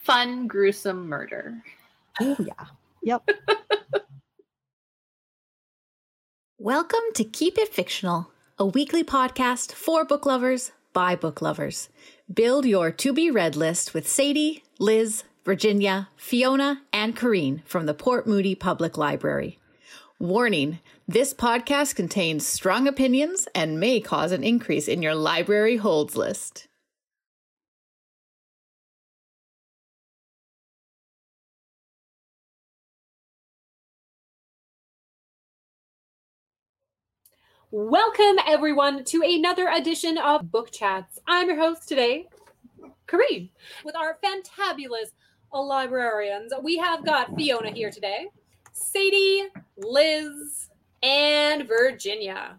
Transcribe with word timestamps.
fun, 0.00 0.46
gruesome 0.46 1.08
murder. 1.08 1.62
Oh, 2.20 2.36
yeah. 2.38 2.66
Yep. 3.02 3.28
Welcome 6.58 7.00
to 7.14 7.24
Keep 7.24 7.58
It 7.58 7.68
Fictional, 7.68 8.30
a 8.58 8.64
weekly 8.66 9.04
podcast 9.04 9.72
for 9.72 10.04
book 10.04 10.24
lovers 10.24 10.72
by 10.92 11.16
book 11.16 11.42
lovers. 11.42 11.90
Build 12.32 12.64
your 12.64 12.90
to 12.92 13.12
be 13.12 13.30
read 13.30 13.56
list 13.56 13.92
with 13.92 14.08
Sadie, 14.08 14.64
Liz, 14.78 15.24
Virginia, 15.44 16.08
Fiona, 16.16 16.82
and 16.92 17.16
Corrine 17.16 17.62
from 17.64 17.86
the 17.86 17.94
Port 17.94 18.26
Moody 18.26 18.54
Public 18.54 18.96
Library. 18.96 19.58
Warning 20.18 20.80
this 21.06 21.34
podcast 21.34 21.94
contains 21.94 22.46
strong 22.46 22.88
opinions 22.88 23.48
and 23.54 23.80
may 23.80 24.00
cause 24.00 24.32
an 24.32 24.44
increase 24.44 24.88
in 24.88 25.02
your 25.02 25.14
library 25.14 25.76
holds 25.76 26.16
list. 26.16 26.68
Welcome, 37.72 38.40
everyone, 38.48 39.04
to 39.04 39.22
another 39.22 39.68
edition 39.68 40.18
of 40.18 40.50
Book 40.50 40.72
Chats. 40.72 41.20
I'm 41.28 41.46
your 41.46 41.56
host 41.56 41.86
today, 41.86 42.26
Corrine, 43.06 43.50
with 43.84 43.94
our 43.94 44.18
fantabulous 44.24 45.12
librarians. 45.52 46.52
We 46.64 46.78
have 46.78 47.04
got 47.04 47.32
Fiona 47.36 47.70
here 47.70 47.92
today, 47.92 48.26
Sadie, 48.72 49.44
Liz, 49.76 50.68
and 51.04 51.68
Virginia. 51.68 52.58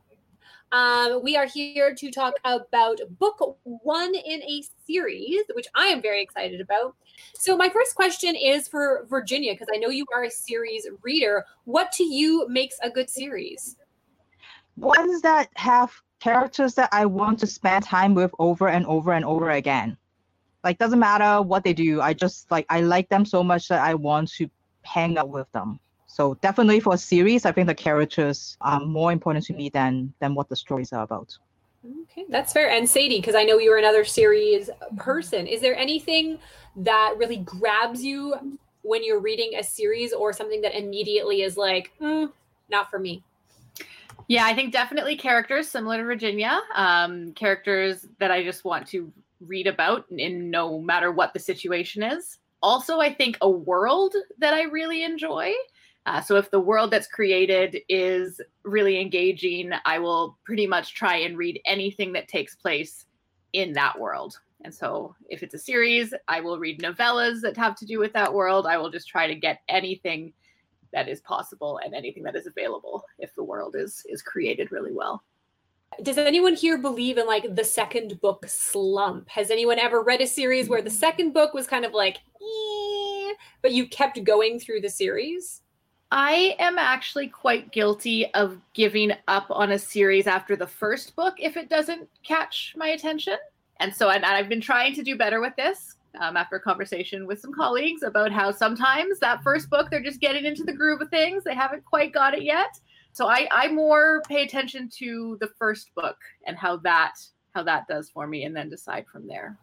Um, 0.71 1.21
we 1.21 1.35
are 1.35 1.45
here 1.45 1.93
to 1.93 2.09
talk 2.09 2.35
about 2.45 3.01
book 3.19 3.57
one 3.63 4.15
in 4.15 4.41
a 4.43 4.63
series, 4.87 5.41
which 5.55 5.67
I 5.75 5.87
am 5.87 6.01
very 6.01 6.23
excited 6.23 6.61
about. 6.61 6.95
So, 7.33 7.57
my 7.57 7.67
first 7.67 7.95
question 7.95 8.33
is 8.37 8.69
for 8.69 9.05
Virginia, 9.09 9.55
because 9.55 9.67
I 9.75 9.77
know 9.77 9.89
you 9.89 10.05
are 10.15 10.23
a 10.23 10.31
series 10.31 10.87
reader. 11.01 11.45
What 11.65 11.91
to 11.93 12.05
you 12.05 12.47
makes 12.47 12.77
a 12.81 12.89
good 12.89 13.09
series? 13.09 13.75
Ones 14.77 15.21
that 15.21 15.49
have 15.55 15.91
characters 16.19 16.75
that 16.75 16.89
I 16.91 17.05
want 17.05 17.39
to 17.39 17.47
spend 17.47 17.83
time 17.83 18.13
with 18.13 18.31
over 18.39 18.69
and 18.69 18.85
over 18.85 19.13
and 19.13 19.25
over 19.25 19.51
again. 19.51 19.97
Like 20.63 20.77
doesn't 20.77 20.99
matter 20.99 21.41
what 21.41 21.63
they 21.63 21.73
do, 21.73 22.01
I 22.01 22.13
just 22.13 22.49
like 22.51 22.65
I 22.69 22.81
like 22.81 23.09
them 23.09 23.25
so 23.25 23.43
much 23.43 23.67
that 23.69 23.81
I 23.81 23.95
want 23.95 24.31
to 24.33 24.49
hang 24.83 25.17
out 25.17 25.29
with 25.29 25.51
them. 25.51 25.79
So 26.05 26.35
definitely 26.35 26.79
for 26.79 26.93
a 26.93 26.97
series, 26.97 27.45
I 27.45 27.51
think 27.51 27.67
the 27.67 27.75
characters 27.75 28.57
are 28.61 28.79
more 28.79 29.11
important 29.11 29.45
to 29.45 29.53
me 29.53 29.69
than 29.69 30.13
than 30.19 30.35
what 30.35 30.49
the 30.49 30.55
stories 30.55 30.93
are 30.93 31.03
about. 31.03 31.37
Okay, 32.03 32.25
that's 32.29 32.53
fair. 32.53 32.69
And 32.69 32.87
Sadie, 32.87 33.17
because 33.17 33.33
I 33.33 33.43
know 33.43 33.57
you're 33.57 33.77
another 33.77 34.03
series 34.03 34.69
person, 34.97 35.47
is 35.47 35.61
there 35.61 35.75
anything 35.75 36.37
that 36.75 37.15
really 37.17 37.37
grabs 37.37 38.03
you 38.03 38.59
when 38.83 39.03
you're 39.03 39.19
reading 39.19 39.53
a 39.57 39.63
series 39.63 40.13
or 40.13 40.31
something 40.31 40.61
that 40.61 40.77
immediately 40.77 41.41
is 41.41 41.57
like, 41.57 41.91
mm, 41.99 42.31
not 42.69 42.91
for 42.91 42.99
me? 42.99 43.23
Yeah, 44.27 44.45
I 44.45 44.53
think 44.53 44.71
definitely 44.71 45.15
characters 45.15 45.67
similar 45.67 45.97
to 45.97 46.03
Virginia. 46.03 46.61
Um, 46.75 47.33
characters 47.33 48.07
that 48.19 48.31
I 48.31 48.43
just 48.43 48.63
want 48.63 48.87
to 48.87 49.11
read 49.39 49.67
about 49.67 50.05
in 50.09 50.49
no 50.49 50.79
matter 50.79 51.11
what 51.11 51.33
the 51.33 51.39
situation 51.39 52.03
is. 52.03 52.37
Also, 52.63 52.99
I 52.99 53.13
think 53.13 53.37
a 53.41 53.49
world 53.49 54.15
that 54.37 54.53
I 54.53 54.63
really 54.63 55.03
enjoy. 55.03 55.51
Uh, 56.05 56.21
so 56.21 56.35
if 56.37 56.49
the 56.49 56.59
world 56.59 56.91
that's 56.91 57.07
created 57.07 57.77
is 57.89 58.41
really 58.63 58.99
engaging, 58.99 59.71
I 59.85 59.99
will 59.99 60.37
pretty 60.45 60.67
much 60.67 60.93
try 60.93 61.17
and 61.17 61.37
read 61.37 61.59
anything 61.65 62.13
that 62.13 62.27
takes 62.27 62.55
place 62.55 63.05
in 63.53 63.73
that 63.73 63.99
world. 63.99 64.39
And 64.63 64.73
so 64.73 65.15
if 65.29 65.43
it's 65.43 65.53
a 65.53 65.59
series, 65.59 66.13
I 66.27 66.41
will 66.41 66.59
read 66.59 66.79
novellas 66.79 67.41
that 67.41 67.57
have 67.57 67.75
to 67.77 67.85
do 67.85 67.99
with 67.99 68.13
that 68.13 68.33
world. 68.33 68.67
I 68.67 68.77
will 68.77 68.89
just 68.89 69.07
try 69.07 69.27
to 69.27 69.35
get 69.35 69.61
anything 69.69 70.33
that 70.93 71.07
is 71.07 71.21
possible 71.21 71.79
and 71.83 71.93
anything 71.93 72.23
that 72.23 72.35
is 72.35 72.47
available 72.47 73.03
if 73.19 73.33
the 73.35 73.43
world 73.43 73.75
is 73.75 74.03
is 74.09 74.21
created 74.21 74.71
really 74.71 74.93
well. 74.93 75.23
Does 76.01 76.17
anyone 76.17 76.55
here 76.55 76.77
believe 76.77 77.17
in 77.17 77.27
like 77.27 77.55
the 77.55 77.63
second 77.63 78.21
book 78.21 78.45
slump? 78.47 79.27
Has 79.29 79.51
anyone 79.51 79.77
ever 79.77 80.01
read 80.01 80.21
a 80.21 80.27
series 80.27 80.69
where 80.69 80.81
the 80.81 80.89
second 80.89 81.33
book 81.33 81.53
was 81.53 81.67
kind 81.67 81.85
of 81.85 81.93
like 81.93 82.17
eh, 82.41 83.33
but 83.61 83.73
you 83.73 83.87
kept 83.87 84.23
going 84.23 84.59
through 84.59 84.81
the 84.81 84.89
series? 84.89 85.61
I 86.13 86.55
am 86.59 86.77
actually 86.77 87.27
quite 87.27 87.71
guilty 87.71 88.33
of 88.33 88.57
giving 88.73 89.13
up 89.29 89.45
on 89.49 89.71
a 89.71 89.79
series 89.79 90.27
after 90.27 90.57
the 90.57 90.67
first 90.67 91.15
book 91.15 91.35
if 91.37 91.55
it 91.55 91.69
doesn't 91.69 92.09
catch 92.23 92.73
my 92.75 92.89
attention. 92.89 93.37
And 93.79 93.95
so 93.95 94.09
and 94.09 94.25
I've 94.25 94.49
been 94.49 94.61
trying 94.61 94.93
to 94.95 95.03
do 95.03 95.17
better 95.17 95.41
with 95.41 95.55
this 95.55 95.95
um, 96.19 96.35
after 96.37 96.57
a 96.57 96.61
conversation 96.61 97.25
with 97.25 97.39
some 97.39 97.53
colleagues 97.53 98.03
about 98.03 98.31
how 98.31 98.51
sometimes 98.51 99.19
that 99.19 99.43
first 99.43 99.69
book 99.69 99.89
they're 99.89 100.03
just 100.03 100.19
getting 100.19 100.45
into 100.45 100.63
the 100.63 100.73
groove 100.73 101.01
of 101.01 101.09
things. 101.09 101.43
They 101.43 101.55
haven't 101.55 101.85
quite 101.85 102.13
got 102.13 102.33
it 102.33 102.43
yet. 102.43 102.79
So 103.13 103.27
i 103.27 103.47
i 103.51 103.67
more 103.67 104.21
pay 104.27 104.43
attention 104.43 104.89
to 104.97 105.37
the 105.39 105.49
first 105.59 105.93
book 105.95 106.17
and 106.45 106.57
how 106.57 106.77
that 106.77 107.13
how 107.53 107.63
that 107.63 107.87
does 107.87 108.09
for 108.09 108.27
me 108.27 108.43
and 108.45 108.55
then 108.55 108.69
decide 108.69 109.05
from 109.11 109.27
there. 109.27 109.57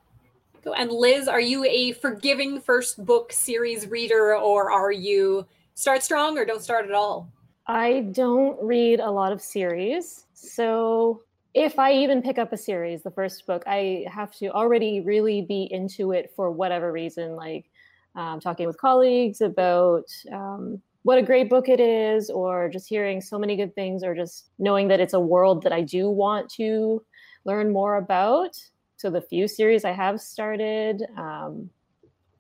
And 0.77 0.91
liz 0.91 1.29
are 1.29 1.41
you 1.41 1.65
a 1.65 1.93
forgiving 1.93 2.61
first 2.61 3.05
book 3.05 3.33
series 3.33 3.89
reader 3.89 4.37
or 4.37 4.71
are 4.71 4.93
you 4.93 5.47
start 5.75 6.03
strong 6.03 6.37
or 6.37 6.45
don't 6.45 6.63
start 6.63 6.85
at 6.85 6.93
all? 6.93 7.31
I 7.67 8.09
don't 8.13 8.61
read 8.63 9.01
a 9.01 9.11
lot 9.11 9.33
of 9.33 9.43
series. 9.43 10.27
So 10.33 11.23
if 11.55 11.79
I 11.79 11.93
even 11.93 12.23
pick 12.23 12.39
up 12.39 12.53
a 12.53 12.57
series, 12.57 13.03
the 13.03 13.11
first 13.11 13.47
book, 13.47 13.63
I 13.67 14.07
have 14.11 14.33
to 14.37 14.49
already 14.49 15.01
really 15.01 15.43
be 15.43 15.69
into 15.71 16.13
it 16.13 16.33
for 16.37 16.51
whatever 16.51 16.93
reason, 16.93 17.37
like 17.37 17.67
um, 18.15 18.41
talking 18.41 18.67
with 18.67 18.79
colleagues 18.79 19.41
about 19.41 20.05
um, 20.33 20.81
what 21.03 21.19
a 21.19 21.23
great 21.23 21.49
book 21.49 21.69
it 21.69 21.81
is, 21.81 22.31
or 22.31 22.69
just 22.69 22.89
hearing 22.89 23.21
so 23.21 23.39
many 23.39 23.57
good 23.57 23.75
things, 23.75 24.03
or 24.03 24.15
just 24.15 24.51
knowing 24.59 24.89
that 24.89 25.01
it's 25.01 25.15
a 25.15 25.21
world 25.21 25.63
that 25.63 25.73
I 25.73 25.81
do 25.83 26.11
want 26.11 26.51
to 26.55 27.03
learn 27.45 27.73
more 27.73 27.97
about. 27.97 28.57
So 28.97 29.11
the 29.11 29.23
few 29.23 29.49
series 29.49 29.85
I 29.85 29.93
have 29.93 30.21
started, 30.21 31.03
um, 31.17 31.71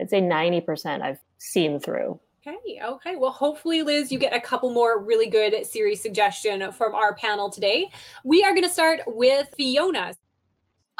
I'd 0.01 0.11
say 0.11 0.21
90% 0.21 1.03
I've 1.03 1.21
seen 1.39 1.81
through. 1.81 2.21
Okay. 2.49 2.81
Okay. 2.83 3.17
Well, 3.17 3.31
hopefully, 3.31 3.83
Liz, 3.83 4.11
you 4.11 4.19
get 4.19 4.35
a 4.35 4.41
couple 4.41 4.71
more 4.71 5.03
really 5.03 5.29
good 5.29 5.67
series 5.67 6.01
suggestion 6.01 6.73
from 6.73 6.95
our 6.95 7.15
panel 7.15 7.51
today. 7.51 7.91
We 8.25 8.43
are 8.43 8.53
going 8.53 8.63
to 8.63 8.71
start 8.71 9.01
with 9.07 9.53
Fiona. 9.57 10.15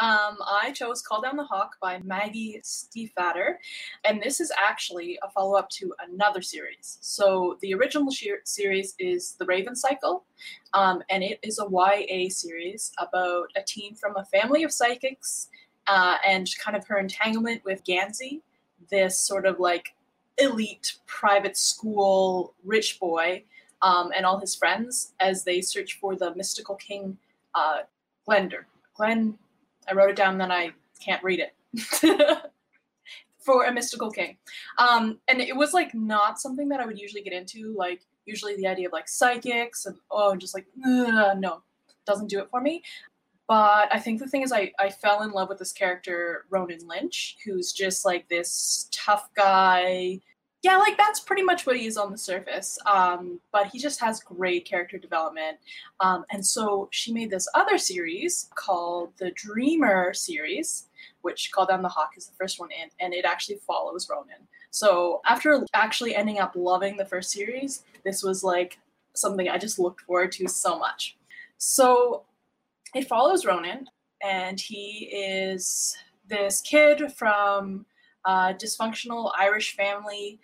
Um, 0.01 0.37
I 0.47 0.73
chose 0.75 1.03
Call 1.03 1.23
Down 1.23 1.37
the 1.37 1.45
Hawk 1.45 1.77
by 1.81 2.01
Maggie 2.05 2.61
Stiefvater, 2.63 3.55
and 4.05 4.23
this 4.23 4.41
is 4.41 4.53
actually 4.57 5.19
a 5.23 5.31
follow 5.31 5.57
up 5.57 5.69
to 5.71 5.93
another 6.07 6.41
series. 6.43 6.99
So, 7.01 7.59
the 7.63 7.75
original 7.75 8.13
series 8.45 8.95
is 8.99 9.33
The 9.39 9.47
Raven 9.47 9.75
Cycle, 9.75 10.25
um, 10.75 11.03
and 11.11 11.25
it 11.25 11.41
is 11.43 11.59
a 11.59 11.67
YA 11.69 12.29
series 12.29 12.93
about 12.99 13.49
a 13.57 13.63
teen 13.67 13.97
from 13.97 14.17
a 14.17 14.25
family 14.27 14.63
of 14.63 14.73
psychics 14.73 15.49
uh, 15.89 16.17
and 16.25 16.49
kind 16.61 16.77
of 16.77 16.87
her 16.87 16.99
entanglement 16.99 17.65
with 17.65 17.83
Gansey, 17.85 18.43
this 18.91 19.19
sort 19.19 19.47
of 19.47 19.59
like 19.59 19.95
elite 20.39 20.95
private 21.07 21.57
school 21.57 22.55
rich 22.65 22.99
boy 23.01 23.45
um, 23.83 24.11
and 24.17 24.25
all 24.25 24.39
his 24.39 24.55
friends 24.55 25.15
as 25.21 25.45
they 25.45 25.61
search 25.61 25.99
for 26.01 26.17
the 26.17 26.35
mystical 26.35 26.75
king 26.77 27.17
uh, 27.55 27.81
Glender. 28.29 28.65
Glen, 28.95 29.39
I 29.89 29.95
wrote 29.95 30.11
it 30.11 30.17
down, 30.17 30.39
then 30.39 30.53
I 30.53 30.73
can't 31.01 31.23
read 31.23 31.41
it. 31.41 31.55
for 33.39 33.65
a 33.65 33.73
mystical 33.73 34.11
king. 34.11 34.37
Um, 34.77 35.21
and 35.29 35.41
it 35.41 35.57
was 35.57 35.73
like 35.73 35.95
not 35.95 36.39
something 36.39 36.69
that 36.69 36.81
I 36.81 36.87
would 36.87 36.99
usually 36.99 37.23
get 37.23 37.33
into. 37.33 37.75
Like 37.75 38.03
usually 38.27 38.57
the 38.57 38.67
idea 38.67 38.89
of 38.89 38.93
like 38.93 39.09
psychics 39.09 39.87
and 39.87 39.97
oh, 40.11 40.37
just 40.37 40.55
like 40.55 40.67
no, 40.77 41.63
doesn't 42.05 42.29
do 42.29 42.41
it 42.41 42.51
for 42.51 42.61
me. 42.61 42.83
But 43.47 43.89
I 43.91 43.99
think 43.99 44.21
the 44.21 44.29
thing 44.29 44.43
is, 44.43 44.53
I, 44.53 44.73
I 44.79 44.91
fell 44.91 45.23
in 45.23 45.31
love 45.31 45.49
with 45.49 45.59
this 45.59 45.73
character, 45.73 46.45
Ronan 46.51 46.87
Lynch, 46.87 47.39
who's 47.43 47.73
just 47.73 48.05
like 48.05 48.29
this 48.29 48.89
tough 48.93 49.31
guy. 49.35 50.21
Yeah, 50.63 50.77
like 50.77 50.97
that's 50.97 51.21
pretty 51.21 51.43
much 51.43 51.67
what 51.67 51.77
he 51.77 51.87
is 51.87 51.97
on 51.97 52.11
the 52.11 52.19
surface. 52.19 52.79
Um, 52.85 53.39
but 53.53 53.69
he 53.69 53.79
just 53.79 54.01
has 54.01 54.21
great 54.21 54.65
character 54.65 54.99
development. 54.99 55.59
Um, 56.01 56.25
and 56.31 56.45
so 56.45 56.89
she 56.91 57.13
made 57.13 57.31
this 57.31 57.49
other 57.55 57.79
series 57.79 58.51
called 58.57 59.13
the 59.19 59.31
Dreamer 59.31 60.13
series, 60.15 60.89
which 61.23 61.53
Call 61.53 61.67
Down 61.67 61.83
the 61.83 61.89
Hawk 61.89 62.11
is 62.17 62.27
the 62.27 62.35
first 62.35 62.59
one 62.59 62.71
in, 62.73 62.89
and 63.01 63.15
it 63.15 63.25
actually 63.25 63.59
follows 63.67 64.09
Ronan. 64.11 64.49
So 64.71 65.21
after 65.27 65.65
actually 65.75 66.17
ending 66.17 66.41
up 66.41 66.53
loving 66.57 66.97
the 66.97 67.07
first 67.07 67.31
series, 67.31 67.85
this 68.05 68.23
was 68.25 68.43
like 68.43 68.79
something 69.15 69.49
I 69.49 69.59
just 69.59 69.79
looked 69.79 70.01
forward 70.03 70.33
to 70.33 70.49
so 70.49 70.79
much. 70.79 71.17
So 71.57 72.25
it 72.95 73.07
follows 73.07 73.45
Ronan, 73.45 73.87
and 74.23 74.59
he 74.59 75.09
is 75.13 75.97
this 76.29 76.61
kid 76.61 77.13
from 77.13 77.87
a 78.29 78.55
dysfunctional 78.55 79.33
Irish 79.39 79.75
family, 79.75 80.39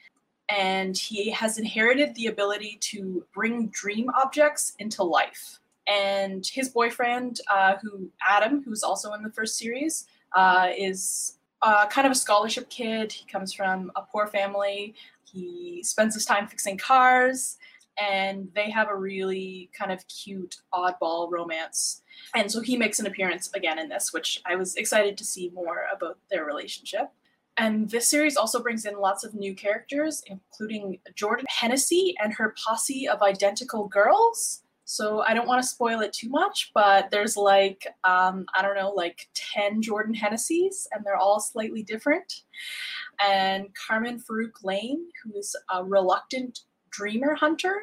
and 0.48 0.96
he 0.96 1.30
has 1.30 1.58
inherited 1.58 2.14
the 2.14 2.26
ability 2.26 2.78
to 2.80 3.24
bring 3.34 3.68
dream 3.68 4.08
objects 4.16 4.74
into 4.78 5.02
life. 5.02 5.60
And 5.86 6.46
his 6.46 6.70
boyfriend, 6.70 7.40
uh, 7.50 7.74
who 7.82 8.10
Adam, 8.26 8.62
who's 8.64 8.82
also 8.82 9.12
in 9.12 9.22
the 9.22 9.30
first 9.30 9.58
series, 9.58 10.06
uh, 10.34 10.68
is 10.76 11.38
uh, 11.60 11.86
kind 11.88 12.06
of 12.06 12.12
a 12.12 12.14
scholarship 12.14 12.70
kid. 12.70 13.12
He 13.12 13.26
comes 13.26 13.52
from 13.52 13.92
a 13.96 14.02
poor 14.02 14.26
family. 14.26 14.94
He 15.30 15.82
spends 15.82 16.14
his 16.14 16.24
time 16.24 16.46
fixing 16.48 16.78
cars, 16.78 17.58
and 17.98 18.48
they 18.54 18.70
have 18.70 18.88
a 18.88 18.96
really 18.96 19.68
kind 19.78 19.92
of 19.92 20.08
cute, 20.08 20.56
oddball 20.72 21.30
romance. 21.30 22.02
And 22.34 22.50
so 22.50 22.60
he 22.60 22.78
makes 22.78 22.98
an 22.98 23.06
appearance 23.06 23.50
again 23.54 23.78
in 23.78 23.90
this, 23.90 24.12
which 24.12 24.40
I 24.46 24.56
was 24.56 24.74
excited 24.76 25.18
to 25.18 25.24
see 25.24 25.50
more 25.52 25.82
about 25.94 26.16
their 26.30 26.46
relationship. 26.46 27.10
And 27.56 27.88
this 27.88 28.08
series 28.08 28.36
also 28.36 28.60
brings 28.60 28.84
in 28.84 28.98
lots 28.98 29.22
of 29.24 29.34
new 29.34 29.54
characters, 29.54 30.22
including 30.26 30.98
Jordan 31.14 31.46
Hennessy 31.48 32.14
and 32.22 32.32
her 32.34 32.54
posse 32.64 33.08
of 33.08 33.22
identical 33.22 33.86
girls. 33.86 34.62
So 34.86 35.22
I 35.22 35.32
don't 35.32 35.46
want 35.46 35.62
to 35.62 35.68
spoil 35.68 36.00
it 36.00 36.12
too 36.12 36.28
much, 36.28 36.72
but 36.74 37.10
there's 37.10 37.36
like, 37.36 37.86
um, 38.04 38.44
I 38.54 38.60
don't 38.60 38.76
know, 38.76 38.90
like 38.90 39.28
10 39.34 39.80
Jordan 39.80 40.14
Hennessy's, 40.14 40.86
and 40.92 41.04
they're 41.04 41.16
all 41.16 41.40
slightly 41.40 41.82
different. 41.82 42.42
And 43.24 43.68
Carmen 43.74 44.20
Farooq-Lane, 44.20 45.06
who's 45.22 45.56
a 45.72 45.82
reluctant 45.82 46.60
dreamer 46.90 47.34
hunter, 47.34 47.74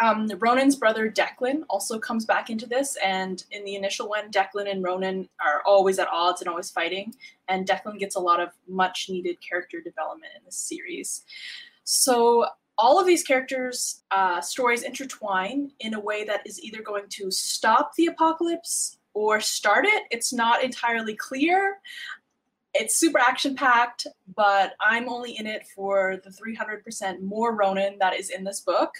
um, 0.00 0.28
Ronan's 0.38 0.76
brother 0.76 1.10
Declan 1.10 1.62
also 1.68 1.98
comes 1.98 2.24
back 2.24 2.50
into 2.50 2.66
this, 2.66 2.96
and 3.04 3.44
in 3.50 3.64
the 3.64 3.74
initial 3.74 4.08
one, 4.08 4.30
Declan 4.30 4.70
and 4.70 4.82
Ronan 4.82 5.28
are 5.44 5.62
always 5.66 5.98
at 5.98 6.08
odds 6.08 6.40
and 6.40 6.48
always 6.48 6.70
fighting, 6.70 7.14
and 7.48 7.66
Declan 7.66 7.98
gets 7.98 8.16
a 8.16 8.20
lot 8.20 8.40
of 8.40 8.50
much 8.66 9.08
needed 9.10 9.36
character 9.46 9.80
development 9.80 10.32
in 10.36 10.42
this 10.44 10.56
series. 10.56 11.24
So 11.84 12.46
all 12.78 12.98
of 12.98 13.06
these 13.06 13.22
characters' 13.22 14.02
uh, 14.10 14.40
stories 14.40 14.82
intertwine 14.82 15.72
in 15.80 15.94
a 15.94 16.00
way 16.00 16.24
that 16.24 16.46
is 16.46 16.62
either 16.62 16.82
going 16.82 17.04
to 17.10 17.30
stop 17.30 17.94
the 17.96 18.06
apocalypse 18.06 18.98
or 19.14 19.40
start 19.40 19.84
it. 19.84 20.04
It's 20.10 20.32
not 20.32 20.64
entirely 20.64 21.14
clear. 21.14 21.80
It's 22.74 22.96
super 22.96 23.18
action 23.18 23.54
packed, 23.54 24.06
but 24.34 24.72
I'm 24.80 25.08
only 25.08 25.36
in 25.36 25.46
it 25.46 25.66
for 25.74 26.20
the 26.24 26.30
300% 26.30 27.20
more 27.20 27.54
Ronan 27.54 27.98
that 27.98 28.18
is 28.18 28.30
in 28.30 28.44
this 28.44 28.60
book. 28.60 28.92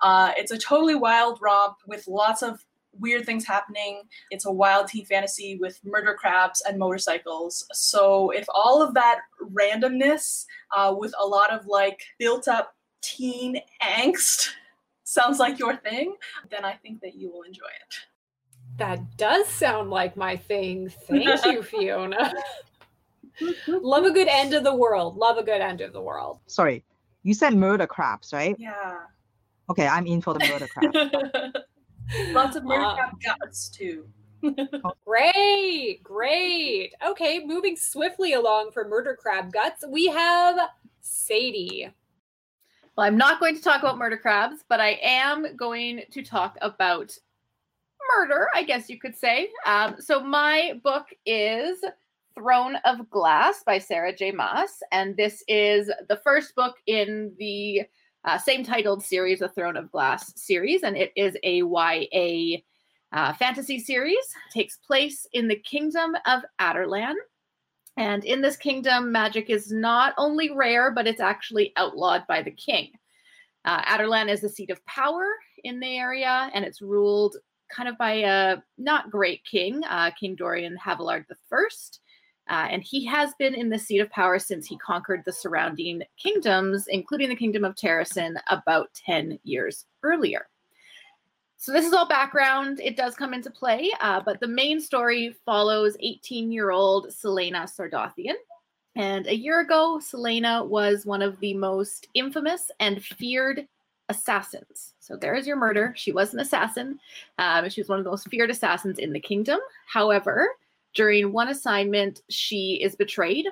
Uh, 0.00 0.32
it's 0.36 0.50
a 0.50 0.58
totally 0.58 0.96
wild 0.96 1.38
romp 1.40 1.76
with 1.86 2.08
lots 2.08 2.42
of 2.42 2.64
weird 2.98 3.24
things 3.24 3.46
happening. 3.46 4.02
It's 4.30 4.46
a 4.46 4.52
wild 4.52 4.88
teen 4.88 5.04
fantasy 5.04 5.56
with 5.60 5.80
murder 5.84 6.14
crabs 6.14 6.62
and 6.66 6.78
motorcycles. 6.78 7.66
So 7.72 8.30
if 8.30 8.46
all 8.54 8.82
of 8.82 8.94
that 8.94 9.20
randomness 9.40 10.44
uh, 10.76 10.94
with 10.96 11.14
a 11.20 11.26
lot 11.26 11.52
of 11.52 11.66
like 11.66 12.02
built 12.18 12.48
up 12.48 12.74
teen 13.02 13.60
angst 13.82 14.48
sounds 15.04 15.38
like 15.38 15.58
your 15.58 15.76
thing, 15.76 16.16
then 16.50 16.64
I 16.64 16.74
think 16.74 17.00
that 17.00 17.14
you 17.14 17.30
will 17.30 17.42
enjoy 17.42 17.64
it. 17.66 17.94
That 18.78 19.16
does 19.16 19.46
sound 19.48 19.90
like 19.90 20.16
my 20.16 20.36
thing. 20.36 20.88
Thank 20.88 21.44
you, 21.44 21.62
Fiona. 21.62 22.32
Love 23.68 24.04
a 24.04 24.10
good 24.10 24.28
end 24.28 24.54
of 24.54 24.64
the 24.64 24.74
world. 24.74 25.16
Love 25.16 25.38
a 25.38 25.42
good 25.42 25.60
end 25.60 25.80
of 25.80 25.92
the 25.92 26.00
world. 26.00 26.40
Sorry, 26.46 26.84
you 27.22 27.34
said 27.34 27.54
murder 27.54 27.86
crabs, 27.86 28.32
right? 28.32 28.56
Yeah. 28.58 28.98
Okay, 29.70 29.86
I'm 29.86 30.06
in 30.06 30.20
for 30.20 30.34
the 30.34 30.40
murder 30.40 30.66
crabs. 30.66 31.54
Lots 32.32 32.56
of 32.56 32.64
murder 32.64 32.84
Uh, 32.84 32.94
crab 32.94 33.38
guts 33.40 33.68
too. 33.68 34.06
Great, 35.06 36.02
great. 36.02 36.94
Okay, 37.06 37.44
moving 37.44 37.76
swiftly 37.76 38.32
along 38.32 38.72
for 38.72 38.88
Murder 38.88 39.16
Crab 39.20 39.52
Guts, 39.52 39.84
we 39.88 40.06
have 40.06 40.58
Sadie. 41.00 41.88
Well, 42.96 43.06
I'm 43.06 43.16
not 43.16 43.38
going 43.38 43.54
to 43.54 43.62
talk 43.62 43.80
about 43.80 43.98
murder 43.98 44.16
crabs, 44.16 44.64
but 44.68 44.80
I 44.80 44.98
am 45.00 45.56
going 45.56 46.02
to 46.10 46.22
talk 46.22 46.58
about 46.60 47.16
murder, 48.16 48.48
I 48.52 48.64
guess 48.64 48.90
you 48.90 48.98
could 48.98 49.16
say. 49.16 49.48
Um, 49.64 49.94
so, 50.00 50.22
my 50.22 50.80
book 50.82 51.06
is 51.24 51.78
Throne 52.34 52.76
of 52.84 53.08
Glass 53.10 53.62
by 53.64 53.78
Sarah 53.78 54.14
J. 54.14 54.32
Maas, 54.32 54.82
and 54.90 55.16
this 55.16 55.44
is 55.48 55.90
the 56.08 56.20
first 56.24 56.54
book 56.54 56.76
in 56.86 57.32
the 57.38 57.82
uh, 58.24 58.38
same 58.38 58.64
titled 58.64 59.02
series, 59.02 59.40
the 59.40 59.48
Throne 59.48 59.76
of 59.76 59.90
Glass 59.90 60.32
series, 60.40 60.82
and 60.82 60.96
it 60.96 61.12
is 61.16 61.36
a 61.42 61.62
YA 61.62 62.58
uh, 63.12 63.32
fantasy 63.34 63.78
series. 63.78 64.24
takes 64.50 64.76
place 64.76 65.26
in 65.32 65.48
the 65.48 65.56
kingdom 65.56 66.16
of 66.26 66.42
Adarlan. 66.60 67.14
And 67.96 68.24
in 68.24 68.40
this 68.40 68.56
kingdom, 68.56 69.12
magic 69.12 69.50
is 69.50 69.70
not 69.70 70.14
only 70.16 70.50
rare, 70.50 70.90
but 70.90 71.06
it's 71.06 71.20
actually 71.20 71.72
outlawed 71.76 72.26
by 72.26 72.42
the 72.42 72.50
king. 72.50 72.92
Uh, 73.64 73.82
Adarlan 73.82 74.30
is 74.30 74.40
the 74.40 74.48
seat 74.48 74.70
of 74.70 74.84
power 74.86 75.26
in 75.64 75.78
the 75.78 75.96
area, 75.98 76.50
and 76.54 76.64
it's 76.64 76.80
ruled 76.80 77.36
kind 77.70 77.88
of 77.88 77.96
by 77.98 78.12
a 78.12 78.56
not 78.78 79.10
great 79.10 79.44
king, 79.44 79.82
uh, 79.88 80.10
King 80.18 80.34
Dorian 80.34 80.76
Havilliard 80.76 81.24
I. 81.30 81.68
Uh, 82.52 82.68
and 82.70 82.82
he 82.82 83.02
has 83.06 83.32
been 83.38 83.54
in 83.54 83.70
the 83.70 83.78
seat 83.78 84.00
of 84.00 84.10
power 84.10 84.38
since 84.38 84.66
he 84.66 84.76
conquered 84.76 85.22
the 85.24 85.32
surrounding 85.32 86.02
kingdoms, 86.18 86.86
including 86.88 87.30
the 87.30 87.34
kingdom 87.34 87.64
of 87.64 87.74
Terrasen, 87.74 88.34
about 88.50 88.92
10 89.06 89.38
years 89.42 89.86
earlier. 90.02 90.46
So 91.56 91.72
this 91.72 91.86
is 91.86 91.94
all 91.94 92.06
background. 92.06 92.78
It 92.78 92.94
does 92.94 93.14
come 93.14 93.32
into 93.32 93.50
play, 93.50 93.90
uh, 94.02 94.20
but 94.20 94.38
the 94.38 94.48
main 94.48 94.82
story 94.82 95.34
follows 95.46 95.96
18-year-old 96.04 97.08
Celaena 97.08 97.64
Sardothien. 97.64 98.34
And 98.96 99.26
a 99.28 99.34
year 99.34 99.60
ago, 99.60 99.98
Selena 99.98 100.62
was 100.62 101.06
one 101.06 101.22
of 101.22 101.40
the 101.40 101.54
most 101.54 102.08
infamous 102.12 102.70
and 102.80 103.02
feared 103.02 103.66
assassins. 104.10 104.92
So 105.00 105.16
there 105.16 105.34
is 105.34 105.46
your 105.46 105.56
murder. 105.56 105.94
She 105.96 106.12
was 106.12 106.34
an 106.34 106.40
assassin. 106.40 106.98
Um, 107.38 107.70
she 107.70 107.80
was 107.80 107.88
one 107.88 107.98
of 107.98 108.04
the 108.04 108.10
most 108.10 108.28
feared 108.28 108.50
assassins 108.50 108.98
in 108.98 109.14
the 109.14 109.20
kingdom. 109.20 109.60
However, 109.86 110.48
during 110.94 111.32
one 111.32 111.48
assignment, 111.48 112.20
she 112.28 112.80
is 112.82 112.96
betrayed 112.96 113.46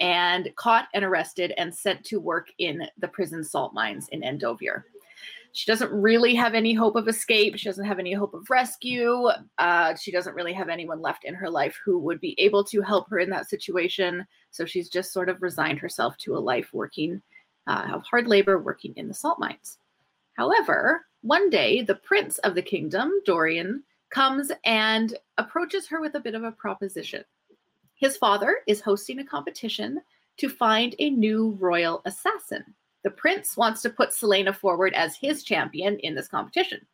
and 0.00 0.50
caught 0.56 0.88
and 0.94 1.04
arrested 1.04 1.52
and 1.56 1.74
sent 1.74 2.04
to 2.04 2.20
work 2.20 2.48
in 2.58 2.82
the 2.98 3.08
prison 3.08 3.42
salt 3.42 3.72
mines 3.74 4.08
in 4.12 4.22
Endovier. 4.22 4.82
She 5.52 5.70
doesn't 5.70 5.90
really 5.90 6.34
have 6.34 6.54
any 6.54 6.74
hope 6.74 6.96
of 6.96 7.08
escape. 7.08 7.56
She 7.56 7.64
doesn't 7.64 7.86
have 7.86 7.98
any 7.98 8.12
hope 8.12 8.34
of 8.34 8.50
rescue. 8.50 9.30
Uh, 9.56 9.94
she 9.94 10.12
doesn't 10.12 10.34
really 10.34 10.52
have 10.52 10.68
anyone 10.68 11.00
left 11.00 11.24
in 11.24 11.34
her 11.34 11.48
life 11.48 11.78
who 11.82 11.98
would 11.98 12.20
be 12.20 12.38
able 12.38 12.62
to 12.64 12.82
help 12.82 13.08
her 13.08 13.18
in 13.18 13.30
that 13.30 13.48
situation. 13.48 14.26
So 14.50 14.66
she's 14.66 14.90
just 14.90 15.14
sort 15.14 15.30
of 15.30 15.40
resigned 15.40 15.78
herself 15.78 16.18
to 16.18 16.36
a 16.36 16.38
life 16.38 16.68
working 16.74 17.22
uh, 17.66 17.88
of 17.94 18.02
hard 18.02 18.28
labor, 18.28 18.58
working 18.58 18.92
in 18.96 19.08
the 19.08 19.14
salt 19.14 19.38
mines. 19.38 19.78
However, 20.34 21.06
one 21.22 21.48
day 21.48 21.80
the 21.80 21.94
prince 21.94 22.36
of 22.40 22.54
the 22.54 22.60
kingdom, 22.60 23.10
Dorian, 23.24 23.82
comes 24.10 24.52
and 24.64 25.16
approaches 25.38 25.86
her 25.88 26.00
with 26.00 26.14
a 26.14 26.20
bit 26.20 26.34
of 26.34 26.44
a 26.44 26.52
proposition. 26.52 27.24
His 27.94 28.16
father 28.16 28.58
is 28.66 28.80
hosting 28.80 29.18
a 29.18 29.24
competition 29.24 30.00
to 30.36 30.48
find 30.48 30.94
a 30.98 31.10
new 31.10 31.56
royal 31.58 32.02
assassin. 32.04 32.64
The 33.04 33.10
prince 33.10 33.56
wants 33.56 33.82
to 33.82 33.90
put 33.90 34.10
Celaena 34.10 34.54
forward 34.54 34.92
as 34.94 35.16
his 35.16 35.42
champion 35.42 35.98
in 36.00 36.14
this 36.14 36.28
competition. 36.28 36.84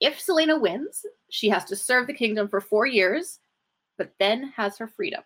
If 0.00 0.18
Celaena 0.18 0.60
wins, 0.60 1.04
she 1.30 1.48
has 1.48 1.64
to 1.66 1.76
serve 1.76 2.06
the 2.06 2.14
kingdom 2.14 2.48
for 2.48 2.60
four 2.60 2.86
years, 2.86 3.40
but 3.98 4.12
then 4.18 4.52
has 4.56 4.78
her 4.78 4.86
freedom. 4.86 5.22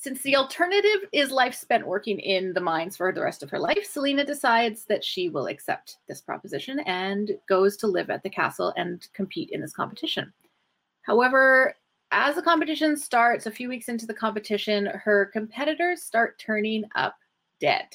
Since 0.00 0.22
the 0.22 0.36
alternative 0.36 1.08
is 1.12 1.32
life 1.32 1.56
spent 1.56 1.84
working 1.84 2.20
in 2.20 2.52
the 2.52 2.60
mines 2.60 2.96
for 2.96 3.10
the 3.10 3.20
rest 3.20 3.42
of 3.42 3.50
her 3.50 3.58
life, 3.58 3.78
Celaena 3.92 4.24
decides 4.24 4.84
that 4.84 5.02
she 5.02 5.28
will 5.28 5.48
accept 5.48 5.96
this 6.06 6.20
proposition 6.20 6.78
and 6.86 7.32
goes 7.48 7.76
to 7.78 7.88
live 7.88 8.08
at 8.08 8.22
the 8.22 8.30
castle 8.30 8.72
and 8.76 9.08
compete 9.12 9.50
in 9.50 9.60
this 9.60 9.72
competition. 9.72 10.32
However, 11.02 11.74
as 12.12 12.36
the 12.36 12.42
competition 12.42 12.96
starts, 12.96 13.46
a 13.46 13.50
few 13.50 13.68
weeks 13.68 13.88
into 13.88 14.06
the 14.06 14.14
competition, 14.14 14.86
her 14.86 15.26
competitors 15.26 16.04
start 16.04 16.38
turning 16.38 16.84
up 16.94 17.16
dead. 17.58 17.86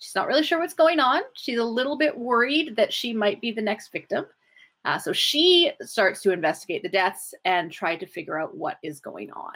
She's 0.00 0.14
not 0.14 0.26
really 0.26 0.44
sure 0.44 0.58
what's 0.58 0.74
going 0.74 1.00
on. 1.00 1.22
She's 1.32 1.58
a 1.58 1.64
little 1.64 1.96
bit 1.96 2.16
worried 2.16 2.76
that 2.76 2.92
she 2.92 3.14
might 3.14 3.40
be 3.40 3.52
the 3.52 3.62
next 3.62 3.90
victim. 3.90 4.26
Uh, 4.84 4.98
so 4.98 5.14
she 5.14 5.72
starts 5.80 6.20
to 6.22 6.32
investigate 6.32 6.82
the 6.82 6.90
deaths 6.90 7.32
and 7.46 7.72
try 7.72 7.96
to 7.96 8.06
figure 8.06 8.38
out 8.38 8.54
what 8.54 8.76
is 8.82 9.00
going 9.00 9.30
on. 9.32 9.54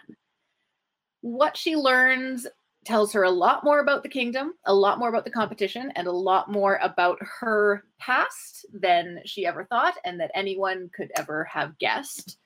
What 1.22 1.56
she 1.56 1.76
learns 1.76 2.46
tells 2.84 3.12
her 3.12 3.22
a 3.22 3.30
lot 3.30 3.64
more 3.64 3.78
about 3.78 4.02
the 4.02 4.08
kingdom, 4.08 4.54
a 4.66 4.74
lot 4.74 4.98
more 4.98 5.08
about 5.08 5.24
the 5.24 5.30
competition, 5.30 5.92
and 5.94 6.06
a 6.06 6.12
lot 6.12 6.50
more 6.50 6.78
about 6.82 7.18
her 7.40 7.84
past 7.98 8.66
than 8.72 9.20
she 9.24 9.46
ever 9.46 9.64
thought 9.64 9.94
and 10.04 10.20
that 10.20 10.32
anyone 10.34 10.90
could 10.94 11.10
ever 11.16 11.44
have 11.44 11.78
guessed. 11.78 12.38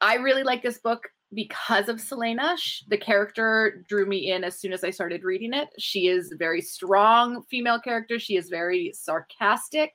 I 0.00 0.14
really 0.14 0.44
like 0.44 0.62
this 0.62 0.78
book 0.78 1.08
because 1.34 1.88
of 1.88 1.96
Celaena. 1.96 2.56
The 2.88 2.96
character 2.96 3.84
drew 3.88 4.06
me 4.06 4.30
in 4.30 4.44
as 4.44 4.58
soon 4.58 4.72
as 4.72 4.84
I 4.84 4.90
started 4.90 5.24
reading 5.24 5.52
it. 5.52 5.68
She 5.78 6.06
is 6.06 6.32
a 6.32 6.36
very 6.36 6.60
strong 6.60 7.42
female 7.50 7.80
character. 7.80 8.18
She 8.18 8.36
is 8.36 8.48
very 8.48 8.92
sarcastic, 8.94 9.92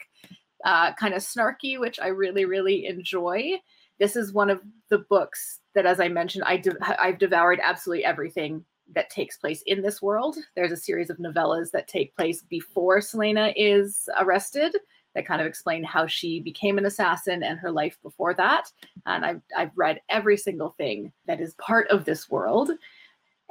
uh, 0.64 0.94
kind 0.94 1.14
of 1.14 1.22
snarky, 1.22 1.80
which 1.80 2.00
I 2.00 2.08
really, 2.08 2.46
really 2.46 2.86
enjoy. 2.86 3.60
This 4.00 4.16
is 4.16 4.34
one 4.34 4.50
of 4.50 4.62
the 4.90 5.00
books 5.10 5.60
that, 5.76 5.86
as 5.86 6.00
I 6.00 6.08
mentioned, 6.08 6.44
I 6.46 6.58
de- 6.58 7.02
I've 7.02 7.20
devoured 7.20 7.60
absolutely 7.64 8.06
everything 8.06 8.66
that 8.94 9.10
takes 9.10 9.38
place 9.38 9.64
in 9.66 9.82
this 9.82 10.02
world. 10.02 10.38
There's 10.56 10.72
a 10.72 10.78
series 10.78 11.10
of 11.10 11.18
novellas 11.18 11.72
that 11.72 11.88
take 11.88 12.16
place 12.16 12.44
before 12.44 13.00
Celaena 13.00 13.54
is 13.56 14.08
arrested 14.20 14.76
that 15.16 15.26
kind 15.26 15.42
of 15.42 15.48
explain 15.48 15.84
how 15.84 16.06
she 16.08 16.42
became 16.42 16.78
an 16.78 16.86
assassin 16.86 17.42
and 17.42 17.58
her 17.58 17.72
life 17.72 17.98
before 18.04 18.34
that. 18.34 18.70
And 19.06 19.26
I've, 19.26 19.42
I've 19.58 19.72
read 19.76 20.02
every 20.10 20.38
single 20.38 20.72
thing 20.72 21.12
that 21.26 21.40
is 21.40 21.56
part 21.56 21.88
of 21.88 22.04
this 22.04 22.30
world. 22.30 22.72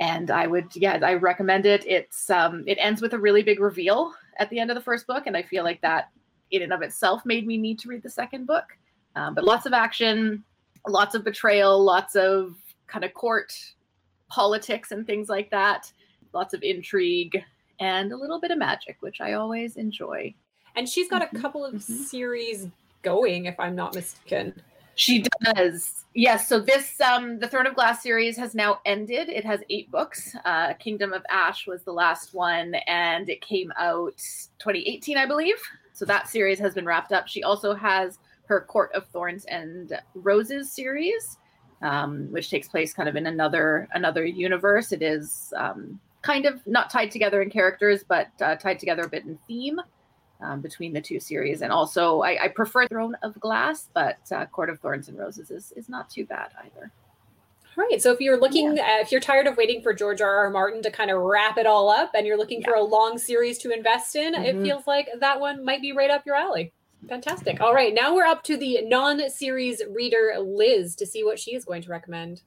and 0.01 0.31
I 0.31 0.47
would, 0.47 0.75
yeah, 0.75 0.99
I 1.03 1.15
recommend 1.15 1.67
it. 1.67 1.87
It's 1.87 2.29
um, 2.31 2.65
it 2.67 2.79
ends 2.81 3.01
with 3.01 3.15
a 3.15 3.19
really 3.19 3.43
big 3.43 3.61
reveal 3.61 4.13
at 4.39 4.51
the 4.51 4.59
end 4.59 4.71
of 4.71 4.75
the 4.75 4.83
first 4.83 5.07
book, 5.07 5.25
and 5.27 5.37
I 5.37 5.43
feel 5.43 5.65
like 5.65 5.81
that 5.83 6.11
in 6.51 6.63
and 6.63 6.73
of 6.73 6.83
itself 6.83 7.23
made 7.25 7.47
me 7.47 7.57
need 7.57 7.79
to 7.81 7.89
read 7.89 8.03
the 8.03 8.11
second 8.11 8.47
book. 8.47 8.65
Um, 9.17 9.35
but 9.35 9.45
lots 9.45 9.67
of 9.67 9.73
action, 9.73 10.45
lots 10.87 11.15
of 11.15 11.25
betrayal, 11.25 11.83
lots 11.83 12.15
of 12.17 12.55
kind 12.87 13.05
of 13.05 13.15
court 13.15 13.53
politics 14.29 14.93
and 14.93 15.07
things 15.07 15.29
like 15.29 15.51
that, 15.51 15.93
lots 16.33 16.55
of 16.55 16.63
intrigue, 16.63 17.43
and 17.81 18.13
a 18.13 18.17
little 18.17 18.41
bit 18.41 18.51
of 18.51 18.59
magic, 18.59 18.97
which 19.01 19.21
I 19.21 19.35
always 19.35 19.77
enjoy. 19.77 20.35
And 20.77 20.89
she's 20.89 21.09
got 21.09 21.23
Mhm, 21.23 21.39
a 21.39 21.41
couple 21.41 21.65
of 21.65 21.75
mhm. 21.75 21.81
series 21.83 22.69
going, 23.03 23.47
if 23.47 23.59
I'm 23.59 23.75
not 23.77 23.95
mistaken. 23.95 24.55
She 24.97 25.25
does. 25.57 26.05
Yes. 26.15 26.47
So 26.47 26.61
this 26.61 27.01
um 27.01 27.41
the 27.41 27.49
Throne 27.49 27.67
of 27.67 27.75
Glass 27.75 28.01
series 28.01 28.37
has 28.37 28.55
now 28.55 28.81
ended. 28.85 29.29
It 29.29 29.45
has 29.45 29.61
eight 29.69 29.91
books. 29.91 30.37
Uh 30.45 30.75
Kingdom 30.75 31.13
of 31.13 31.25
Ash 31.31 31.67
was 31.67 31.83
the 31.83 31.93
last 31.93 32.33
one 32.33 32.75
and 32.87 33.29
it 33.29 33.41
came 33.41 33.73
out 33.77 34.17
2018, 34.61 35.17
I 35.19 35.27
believe. 35.27 35.61
So 35.93 36.05
that 36.05 36.29
series 36.29 36.61
has 36.61 36.75
been 36.75 36.87
wrapped 36.87 37.13
up. 37.13 37.27
She 37.27 37.43
also 37.43 37.75
has 37.75 38.19
her 38.47 38.61
Court 38.61 38.91
of 38.95 39.07
Thorns 39.09 39.45
and 39.47 39.99
Roses 40.15 40.73
series, 40.73 41.39
um, 41.83 42.31
which 42.31 42.51
takes 42.51 42.69
place 42.69 42.93
kind 42.93 43.09
of 43.09 43.17
in 43.17 43.27
another 43.27 43.89
another 43.93 44.25
universe. 44.25 44.93
It 44.93 45.03
is 45.03 45.53
um, 45.57 45.99
kind 46.23 46.47
of 46.47 46.67
not 46.67 46.91
tied 46.91 47.11
together 47.11 47.43
in 47.43 47.51
characters, 47.51 48.05
but 48.07 48.29
uh, 48.41 48.57
tied 48.57 48.79
together 48.79 49.03
a 49.03 49.09
bit 49.09 49.25
in 49.25 49.39
theme 49.47 49.81
um, 50.41 50.61
between 50.61 50.93
the 50.93 51.01
two 51.01 51.21
series. 51.21 51.63
And 51.63 51.73
also, 51.73 52.21
I, 52.23 52.45
I 52.45 52.49
prefer 52.49 52.87
Throne 52.89 53.17
of 53.23 53.39
Glass, 53.41 53.89
but 53.95 54.17
uh, 54.33 54.47
Court 54.47 54.71
of 54.71 54.81
Thorns 54.81 55.09
and 55.09 55.19
Roses 55.19 55.51
is, 55.51 55.73
is 55.77 55.89
not 55.89 56.11
too 56.11 56.25
bad 56.27 56.49
either. 56.65 56.91
All 57.77 57.85
right. 57.91 58.01
So 58.01 58.13
if 58.13 58.21
you're 58.21 58.39
looking, 58.39 58.79
uh, 58.79 58.99
if 59.01 59.11
you're 59.11 59.21
tired 59.21 59.47
of 59.49 59.57
waiting 59.57 59.83
for 59.83 59.93
George 59.93 60.21
R. 60.21 60.37
R. 60.45 60.51
Martin 60.51 60.81
to 60.83 60.91
kind 60.91 61.11
of 61.11 61.21
wrap 61.21 61.59
it 61.59 61.67
all 61.67 61.91
up 61.91 62.13
and 62.15 62.25
you're 62.25 62.39
looking 62.39 62.63
for 62.63 62.75
a 62.75 62.83
long 62.83 63.19
series 63.19 63.59
to 63.59 63.73
invest 63.73 64.15
in, 64.15 64.35
it 64.35 64.55
Mhm. 64.55 64.63
feels 64.63 64.87
like 64.87 65.09
that 65.19 65.41
one 65.41 65.65
might 65.65 65.83
be 65.83 65.93
right 65.93 66.11
up 66.11 66.25
your 66.25 66.37
alley. 66.37 66.73
Fantastic. 67.09 67.61
All 67.61 67.75
right. 67.75 67.95
Now 67.95 68.15
we're 68.15 68.25
up 68.25 68.43
to 68.45 68.57
the 68.57 68.83
non 68.83 69.29
series 69.31 69.83
reader, 69.91 70.35
Liz, 70.39 70.95
to 70.97 71.07
see 71.07 71.23
what 71.25 71.39
she 71.39 71.55
is 71.55 71.65
going 71.65 71.83
to 71.83 71.91
recommend. 71.91 72.43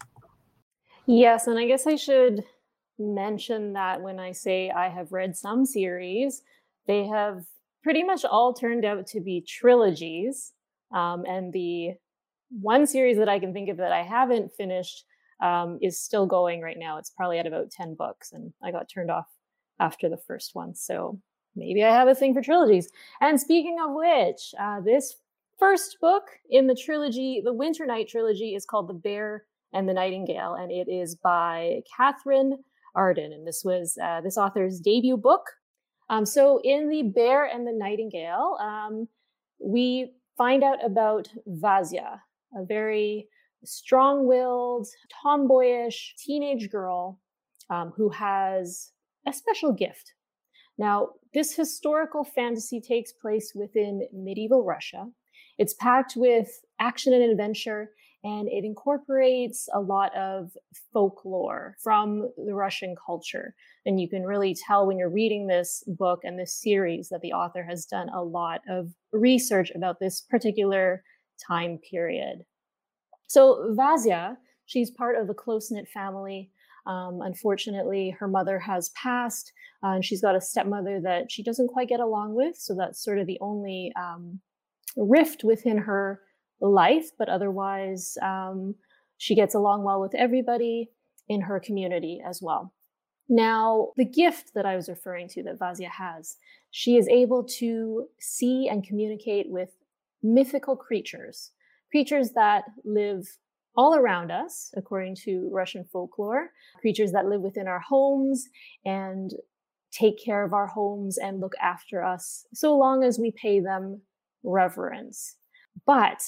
Yes, 1.05 1.47
and 1.47 1.57
I 1.57 1.67
guess 1.67 1.87
I 1.87 1.95
should 1.95 2.43
mention 2.99 3.73
that 3.73 4.01
when 4.01 4.19
I 4.19 4.31
say 4.31 4.69
I 4.69 4.89
have 4.89 5.11
read 5.11 5.35
some 5.35 5.65
series, 5.65 6.41
they 6.87 7.05
have 7.05 7.45
pretty 7.83 8.03
much 8.03 8.25
all 8.25 8.53
turned 8.53 8.83
out 8.83 9.07
to 9.07 9.21
be 9.21 9.41
trilogies. 9.47 10.53
Um, 10.91 11.23
and 11.25 11.53
the 11.53 11.93
one 12.49 12.87
series 12.87 13.17
that 13.17 13.29
I 13.29 13.39
can 13.39 13.53
think 13.53 13.69
of 13.69 13.77
that 13.77 13.91
I 13.91 14.03
haven't 14.03 14.51
finished 14.53 15.05
um, 15.41 15.77
is 15.81 15.99
still 15.99 16.25
going 16.25 16.61
right 16.61 16.77
now. 16.77 16.97
It's 16.97 17.11
probably 17.11 17.39
at 17.39 17.47
about 17.47 17.71
10 17.71 17.95
books, 17.95 18.31
and 18.31 18.53
I 18.63 18.71
got 18.71 18.89
turned 18.89 19.11
off 19.11 19.27
after 19.79 20.09
the 20.09 20.17
first 20.17 20.55
one. 20.55 20.73
So 20.73 21.21
maybe 21.57 21.83
I 21.83 21.89
have 21.89 22.07
a 22.07 22.15
thing 22.15 22.33
for 22.33 22.41
trilogies. 22.41 22.89
And 23.21 23.39
speaking 23.39 23.77
of 23.83 23.93
which, 23.93 24.53
uh, 24.59 24.81
this 24.81 25.15
first 25.57 25.97
book 25.99 26.23
in 26.49 26.67
the 26.67 26.75
trilogy, 26.75 27.41
the 27.43 27.53
Winter 27.53 27.85
Night 27.85 28.07
trilogy, 28.07 28.55
is 28.55 28.65
called 28.65 28.87
The 28.87 28.93
Bear 28.93 29.45
and 29.73 29.89
the 29.89 29.93
Nightingale, 29.93 30.53
and 30.53 30.71
it 30.71 30.87
is 30.87 31.15
by 31.15 31.81
Katherine 31.95 32.59
Arden. 32.95 33.33
And 33.33 33.45
this 33.45 33.63
was 33.65 33.97
uh, 34.01 34.21
this 34.21 34.37
author's 34.37 34.79
debut 34.79 35.17
book. 35.17 35.45
Um, 36.09 36.25
so, 36.25 36.61
in 36.63 36.87
The 36.87 37.03
Bear 37.03 37.45
and 37.45 37.67
the 37.67 37.73
Nightingale, 37.73 38.57
um, 38.61 39.07
we 39.59 40.13
find 40.37 40.63
out 40.63 40.83
about 40.85 41.27
Vasya, 41.47 42.21
a 42.55 42.63
very 42.63 43.27
strong 43.65 44.25
willed, 44.27 44.87
tomboyish 45.21 46.15
teenage 46.17 46.69
girl 46.69 47.19
um, 47.69 47.91
who 47.95 48.09
has 48.09 48.91
a 49.27 49.33
special 49.33 49.73
gift. 49.73 50.13
Now, 50.77 51.09
this 51.37 51.53
historical 51.53 52.23
fantasy 52.23 52.81
takes 52.81 53.11
place 53.11 53.51
within 53.53 54.07
medieval 54.11 54.63
Russia. 54.63 55.05
It's 55.59 55.75
packed 55.75 56.15
with 56.15 56.49
action 56.79 57.13
and 57.13 57.21
adventure, 57.21 57.91
and 58.23 58.47
it 58.47 58.65
incorporates 58.65 59.69
a 59.71 59.79
lot 59.79 60.15
of 60.17 60.49
folklore 60.91 61.75
from 61.83 62.31
the 62.43 62.55
Russian 62.55 62.95
culture. 63.05 63.53
And 63.85 64.01
you 64.01 64.09
can 64.09 64.23
really 64.23 64.55
tell 64.55 64.87
when 64.87 64.97
you're 64.97 65.11
reading 65.11 65.45
this 65.45 65.83
book 65.85 66.21
and 66.23 66.39
this 66.39 66.59
series 66.59 67.09
that 67.09 67.21
the 67.21 67.33
author 67.33 67.63
has 67.63 67.85
done 67.85 68.09
a 68.09 68.23
lot 68.23 68.61
of 68.67 68.89
research 69.11 69.71
about 69.75 69.99
this 69.99 70.21
particular 70.21 71.03
time 71.47 71.77
period. 71.87 72.45
So, 73.27 73.75
Vasya, 73.77 74.37
she's 74.65 74.89
part 74.89 75.15
of 75.15 75.29
a 75.29 75.35
close 75.35 75.69
knit 75.69 75.87
family. 75.87 76.49
Um, 76.87 77.21
unfortunately, 77.21 78.15
her 78.19 78.27
mother 78.27 78.59
has 78.59 78.89
passed, 78.89 79.51
uh, 79.83 79.89
and 79.89 80.05
she's 80.05 80.21
got 80.21 80.35
a 80.35 80.41
stepmother 80.41 81.01
that 81.01 81.31
she 81.31 81.43
doesn't 81.43 81.67
quite 81.67 81.89
get 81.89 81.99
along 81.99 82.33
with. 82.33 82.55
So, 82.55 82.75
that's 82.75 83.03
sort 83.03 83.19
of 83.19 83.27
the 83.27 83.37
only 83.41 83.91
um, 83.99 84.39
rift 84.95 85.43
within 85.43 85.77
her 85.77 86.21
life, 86.61 87.09
but 87.17 87.29
otherwise, 87.29 88.17
um, 88.21 88.75
she 89.17 89.35
gets 89.35 89.55
along 89.55 89.83
well 89.83 90.01
with 90.01 90.15
everybody 90.15 90.89
in 91.27 91.41
her 91.41 91.59
community 91.59 92.21
as 92.25 92.41
well. 92.41 92.73
Now, 93.29 93.89
the 93.97 94.05
gift 94.05 94.53
that 94.55 94.65
I 94.65 94.75
was 94.75 94.87
referring 94.87 95.27
to 95.29 95.43
that 95.43 95.59
Vasya 95.59 95.89
has, 95.89 96.37
she 96.71 96.95
is 96.95 97.07
able 97.09 97.43
to 97.59 98.07
see 98.19 98.69
and 98.69 98.83
communicate 98.83 99.49
with 99.49 99.69
mythical 100.23 100.75
creatures, 100.75 101.51
creatures 101.91 102.31
that 102.31 102.63
live 102.85 103.27
all 103.77 103.95
around 103.95 104.31
us, 104.31 104.73
according 104.75 105.15
to 105.23 105.49
Russian 105.53 105.85
folklore, 105.85 106.49
creatures 106.81 107.11
that 107.11 107.27
live 107.27 107.41
within 107.41 107.67
our 107.67 107.79
homes 107.79 108.47
and 108.85 109.31
take 109.91 110.23
care 110.23 110.43
of 110.43 110.51
our 110.51 110.67
homes 110.67 111.17
and 111.17 111.39
look 111.39 111.53
after 111.61 112.03
us 112.03 112.45
so 112.53 112.75
long 112.75 113.03
as 113.03 113.19
we 113.19 113.31
pay 113.31 113.59
them 113.59 114.01
reverence. 114.43 115.35
But 115.85 116.21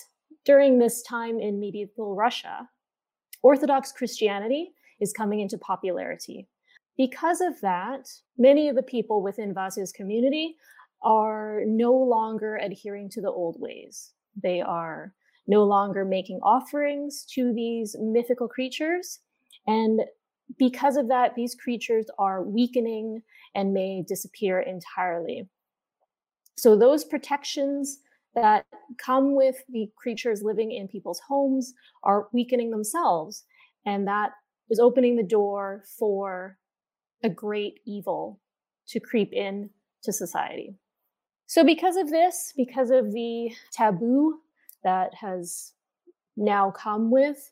during 0.45 0.77
this 0.77 1.01
time 1.03 1.39
in 1.39 1.59
medieval 1.59 2.15
Russia, 2.15 2.69
Orthodox 3.41 3.91
Christianity 3.91 4.71
is 4.99 5.11
coming 5.11 5.39
into 5.39 5.57
popularity. 5.57 6.47
Because 6.97 7.41
of 7.41 7.59
that, 7.61 8.07
many 8.37 8.69
of 8.69 8.75
the 8.75 8.83
people 8.83 9.23
within 9.23 9.53
Vasya's 9.53 9.91
community 9.91 10.55
are 11.01 11.61
no 11.65 11.93
longer 11.93 12.57
adhering 12.57 13.09
to 13.11 13.21
the 13.21 13.31
old 13.31 13.55
ways. 13.59 14.11
They 14.41 14.61
are 14.61 15.13
no 15.49 15.63
longer 15.63 16.05
making 16.05 16.39
offerings 16.43 17.25
to 17.25 17.51
these 17.51 17.95
mythical 17.99 18.47
creatures. 18.47 19.19
And 19.65 20.01
because 20.57 20.95
of 20.95 21.07
that, 21.09 21.33
these 21.35 21.55
creatures 21.55 22.05
are 22.19 22.43
weakening 22.43 23.23
and 23.55 23.73
may 23.73 24.03
disappear 24.07 24.59
entirely. 24.59 25.49
So, 26.55 26.77
those 26.77 27.03
protections 27.03 27.99
that 28.35 28.65
come 29.03 29.35
with 29.35 29.55
the 29.69 29.89
creatures 29.95 30.43
living 30.43 30.71
in 30.71 30.87
people's 30.87 31.21
homes 31.27 31.73
are 32.03 32.27
weakening 32.31 32.69
themselves. 32.69 33.43
And 33.85 34.07
that 34.07 34.31
is 34.69 34.79
opening 34.79 35.15
the 35.15 35.23
door 35.23 35.83
for 35.97 36.57
a 37.23 37.29
great 37.29 37.79
evil 37.87 38.39
to 38.89 38.99
creep 38.99 39.33
in 39.33 39.71
to 40.03 40.13
society. 40.13 40.75
So, 41.47 41.63
because 41.63 41.95
of 41.95 42.11
this, 42.11 42.53
because 42.55 42.91
of 42.91 43.11
the 43.13 43.51
taboo 43.71 44.41
that 44.83 45.13
has 45.13 45.73
now 46.37 46.71
come 46.71 47.11
with 47.11 47.51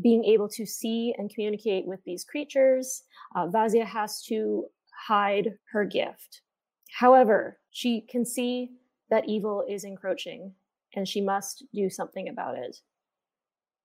being 0.00 0.24
able 0.24 0.48
to 0.48 0.64
see 0.64 1.14
and 1.18 1.32
communicate 1.32 1.86
with 1.86 2.00
these 2.04 2.24
creatures, 2.24 3.02
uh, 3.34 3.46
Vasya 3.46 3.84
has 3.84 4.22
to 4.22 4.64
hide 5.06 5.54
her 5.72 5.84
gift. 5.84 6.42
However, 6.98 7.58
she 7.70 8.02
can 8.02 8.24
see 8.24 8.70
that 9.10 9.28
evil 9.28 9.64
is 9.68 9.84
encroaching 9.84 10.52
and 10.94 11.06
she 11.06 11.20
must 11.20 11.64
do 11.74 11.90
something 11.90 12.28
about 12.28 12.56
it. 12.56 12.76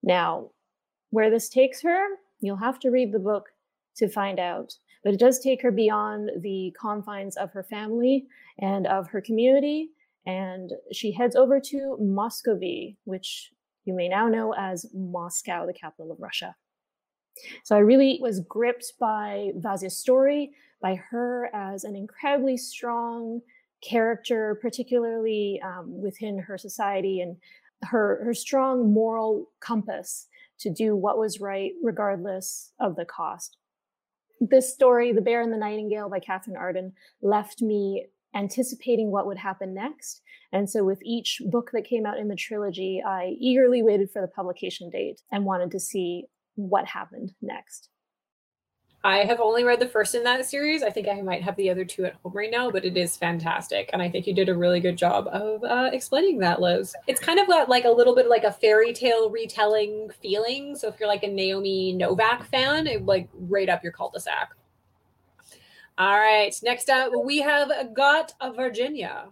Now, 0.02 0.52
where 1.10 1.30
this 1.30 1.50
takes 1.50 1.82
her, 1.82 2.08
you'll 2.40 2.58
have 2.58 2.80
to 2.80 2.90
read 2.90 3.12
the 3.12 3.20
book 3.20 3.50
to 3.98 4.08
find 4.08 4.40
out. 4.40 4.74
But 5.04 5.14
it 5.14 5.20
does 5.20 5.40
take 5.40 5.62
her 5.62 5.72
beyond 5.72 6.32
the 6.42 6.74
confines 6.80 7.38
of 7.38 7.52
her 7.52 7.64
family 7.64 8.26
and 8.60 8.88
of 8.88 9.08
her 9.08 9.22
community. 9.22 9.90
And 10.26 10.72
she 10.92 11.12
heads 11.12 11.36
over 11.36 11.60
to 11.60 11.98
Muscovy, 12.00 12.98
which 13.04 13.52
you 13.86 13.94
may 13.94 14.08
now 14.08 14.28
know 14.28 14.54
as 14.58 14.86
Moscow, 14.94 15.66
the 15.66 15.74
capital 15.74 16.12
of 16.12 16.20
Russia. 16.20 16.56
So 17.64 17.76
I 17.76 17.80
really 17.80 18.20
was 18.22 18.40
gripped 18.42 18.94
by 19.00 19.52
Vasya's 19.56 19.98
story, 19.98 20.52
by 20.82 20.96
her 20.96 21.50
as 21.54 21.84
an 21.84 21.96
incredibly 21.96 22.58
strong 22.58 23.42
character, 23.82 24.58
particularly 24.62 25.60
um, 25.66 26.02
within 26.02 26.38
her 26.40 26.58
society, 26.58 27.22
and 27.22 27.36
her, 27.84 28.24
her 28.24 28.34
strong 28.34 28.94
moral 28.94 29.50
compass 29.60 30.28
to 30.60 30.70
do 30.70 30.96
what 30.96 31.18
was 31.18 31.42
right, 31.42 31.74
regardless 31.82 32.72
of 32.80 32.96
the 32.96 33.06
cost. 33.06 33.58
This 34.40 34.74
story, 34.74 35.12
The 35.12 35.22
Bear 35.22 35.42
and 35.42 35.52
the 35.52 35.58
Nightingale 35.58 36.10
by 36.10 36.20
Katherine 36.20 36.58
Arden, 36.58 36.94
left 37.22 37.62
me 37.62 38.06
anticipating 38.36 39.12
what 39.12 39.28
would 39.28 39.38
happen 39.38 39.74
next. 39.74 40.22
And 40.52 40.70
so, 40.70 40.84
with 40.84 41.00
each 41.04 41.42
book 41.46 41.72
that 41.74 41.86
came 41.86 42.06
out 42.06 42.20
in 42.20 42.28
the 42.28 42.36
trilogy, 42.36 43.02
I 43.06 43.36
eagerly 43.40 43.82
waited 43.82 44.12
for 44.12 44.22
the 44.22 44.28
publication 44.28 44.90
date 44.90 45.22
and 45.32 45.46
wanted 45.46 45.72
to 45.72 45.80
see 45.80 46.26
what 46.56 46.86
happened 46.86 47.34
next. 47.42 47.90
I 49.06 49.26
have 49.26 49.42
only 49.42 49.66
read 49.66 49.82
the 49.82 49.88
first 49.88 50.16
in 50.16 50.24
that 50.24 50.46
series. 50.46 50.82
I 50.82 50.90
think 50.90 51.10
I 51.10 51.22
might 51.22 51.44
have 51.44 51.58
the 51.58 51.70
other 51.70 51.84
two 51.84 52.06
at 52.06 52.16
home 52.24 52.32
right 52.34 52.50
now, 52.50 52.72
but 52.72 52.86
it 52.86 52.96
is 52.96 53.18
fantastic. 53.18 53.90
And 53.92 54.02
I 54.02 54.10
think 54.10 54.26
you 54.26 54.34
did 54.34 54.48
a 54.48 54.56
really 54.56 54.80
good 54.80 54.98
job 54.98 55.28
of 55.28 55.62
uh, 55.66 55.90
explaining 55.92 56.40
that, 56.40 56.62
Liz. 56.62 56.96
It's 57.06 57.20
kind 57.20 57.38
of 57.38 57.48
got 57.48 57.68
like 57.68 57.84
a 57.84 57.90
little 57.90 58.16
bit 58.16 58.30
like 58.30 58.46
a 58.46 58.52
fairy 58.54 58.94
tale 58.94 59.30
retelling 59.30 60.10
feeling. 60.22 60.78
So 60.78 60.88
if 60.88 60.98
you're 61.02 61.10
like 61.10 61.24
a 61.24 61.28
Naomi 61.28 61.94
Novik 62.00 62.46
fan, 62.46 62.88
it 62.88 63.06
like 63.06 63.28
right 63.34 63.68
up 63.68 63.84
your 63.84 63.92
cul-de-sac. 63.92 64.56
All 65.98 66.18
right. 66.18 66.56
Next 66.64 66.90
up, 66.90 67.12
we 67.24 67.40
have 67.40 67.72
got 67.94 68.34
a 68.42 68.52
Virginia. 68.52 69.26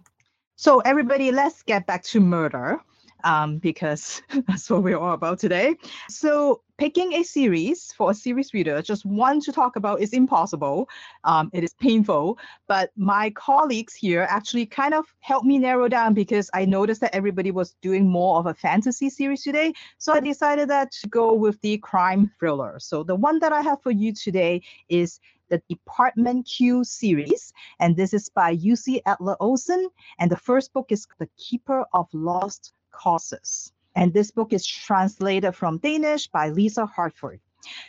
So 0.56 0.78
everybody, 0.80 1.32
let's 1.32 1.62
get 1.62 1.86
back 1.86 2.04
to 2.04 2.20
murder 2.20 2.80
um, 3.24 3.58
because 3.58 4.22
that's 4.46 4.70
what 4.70 4.82
we're 4.82 4.98
all 4.98 5.14
about 5.14 5.38
today. 5.38 5.76
So, 6.08 6.62
picking 6.78 7.12
a 7.14 7.22
series 7.22 7.92
for 7.92 8.10
a 8.10 8.14
series 8.14 8.52
reader, 8.52 8.82
just 8.82 9.04
one 9.04 9.40
to 9.40 9.52
talk 9.52 9.76
about, 9.76 10.00
is 10.00 10.12
impossible. 10.12 10.88
Um, 11.24 11.50
it 11.52 11.62
is 11.62 11.74
painful. 11.74 12.38
But 12.66 12.90
my 12.96 13.30
colleagues 13.30 13.94
here 13.94 14.26
actually 14.28 14.66
kind 14.66 14.94
of 14.94 15.04
helped 15.20 15.46
me 15.46 15.58
narrow 15.58 15.88
down 15.88 16.14
because 16.14 16.50
I 16.54 16.64
noticed 16.64 17.00
that 17.02 17.14
everybody 17.14 17.50
was 17.50 17.74
doing 17.82 18.08
more 18.08 18.38
of 18.38 18.46
a 18.46 18.54
fantasy 18.54 19.10
series 19.10 19.42
today. 19.42 19.72
So, 19.98 20.12
I 20.12 20.20
decided 20.20 20.68
that 20.70 20.92
to 20.92 21.08
go 21.08 21.32
with 21.34 21.60
the 21.60 21.78
crime 21.78 22.30
thriller. 22.38 22.78
So, 22.78 23.02
the 23.02 23.16
one 23.16 23.38
that 23.40 23.52
I 23.52 23.62
have 23.62 23.82
for 23.82 23.90
you 23.90 24.12
today 24.12 24.62
is 24.88 25.20
the 25.52 25.62
Department 25.68 26.48
Q 26.48 26.82
series, 26.82 27.52
and 27.78 27.94
this 27.94 28.14
is 28.14 28.30
by 28.30 28.56
Jussi 28.56 29.02
Adler-Olsen. 29.04 29.86
And 30.18 30.30
the 30.30 30.36
first 30.36 30.72
book 30.72 30.86
is 30.88 31.06
The 31.18 31.28
Keeper 31.36 31.84
of 31.92 32.08
Lost 32.14 32.72
causes. 32.90 33.70
And 33.94 34.14
this 34.14 34.30
book 34.30 34.54
is 34.54 34.66
translated 34.66 35.54
from 35.54 35.76
Danish 35.76 36.26
by 36.28 36.48
Lisa 36.48 36.86
Hartford. 36.86 37.38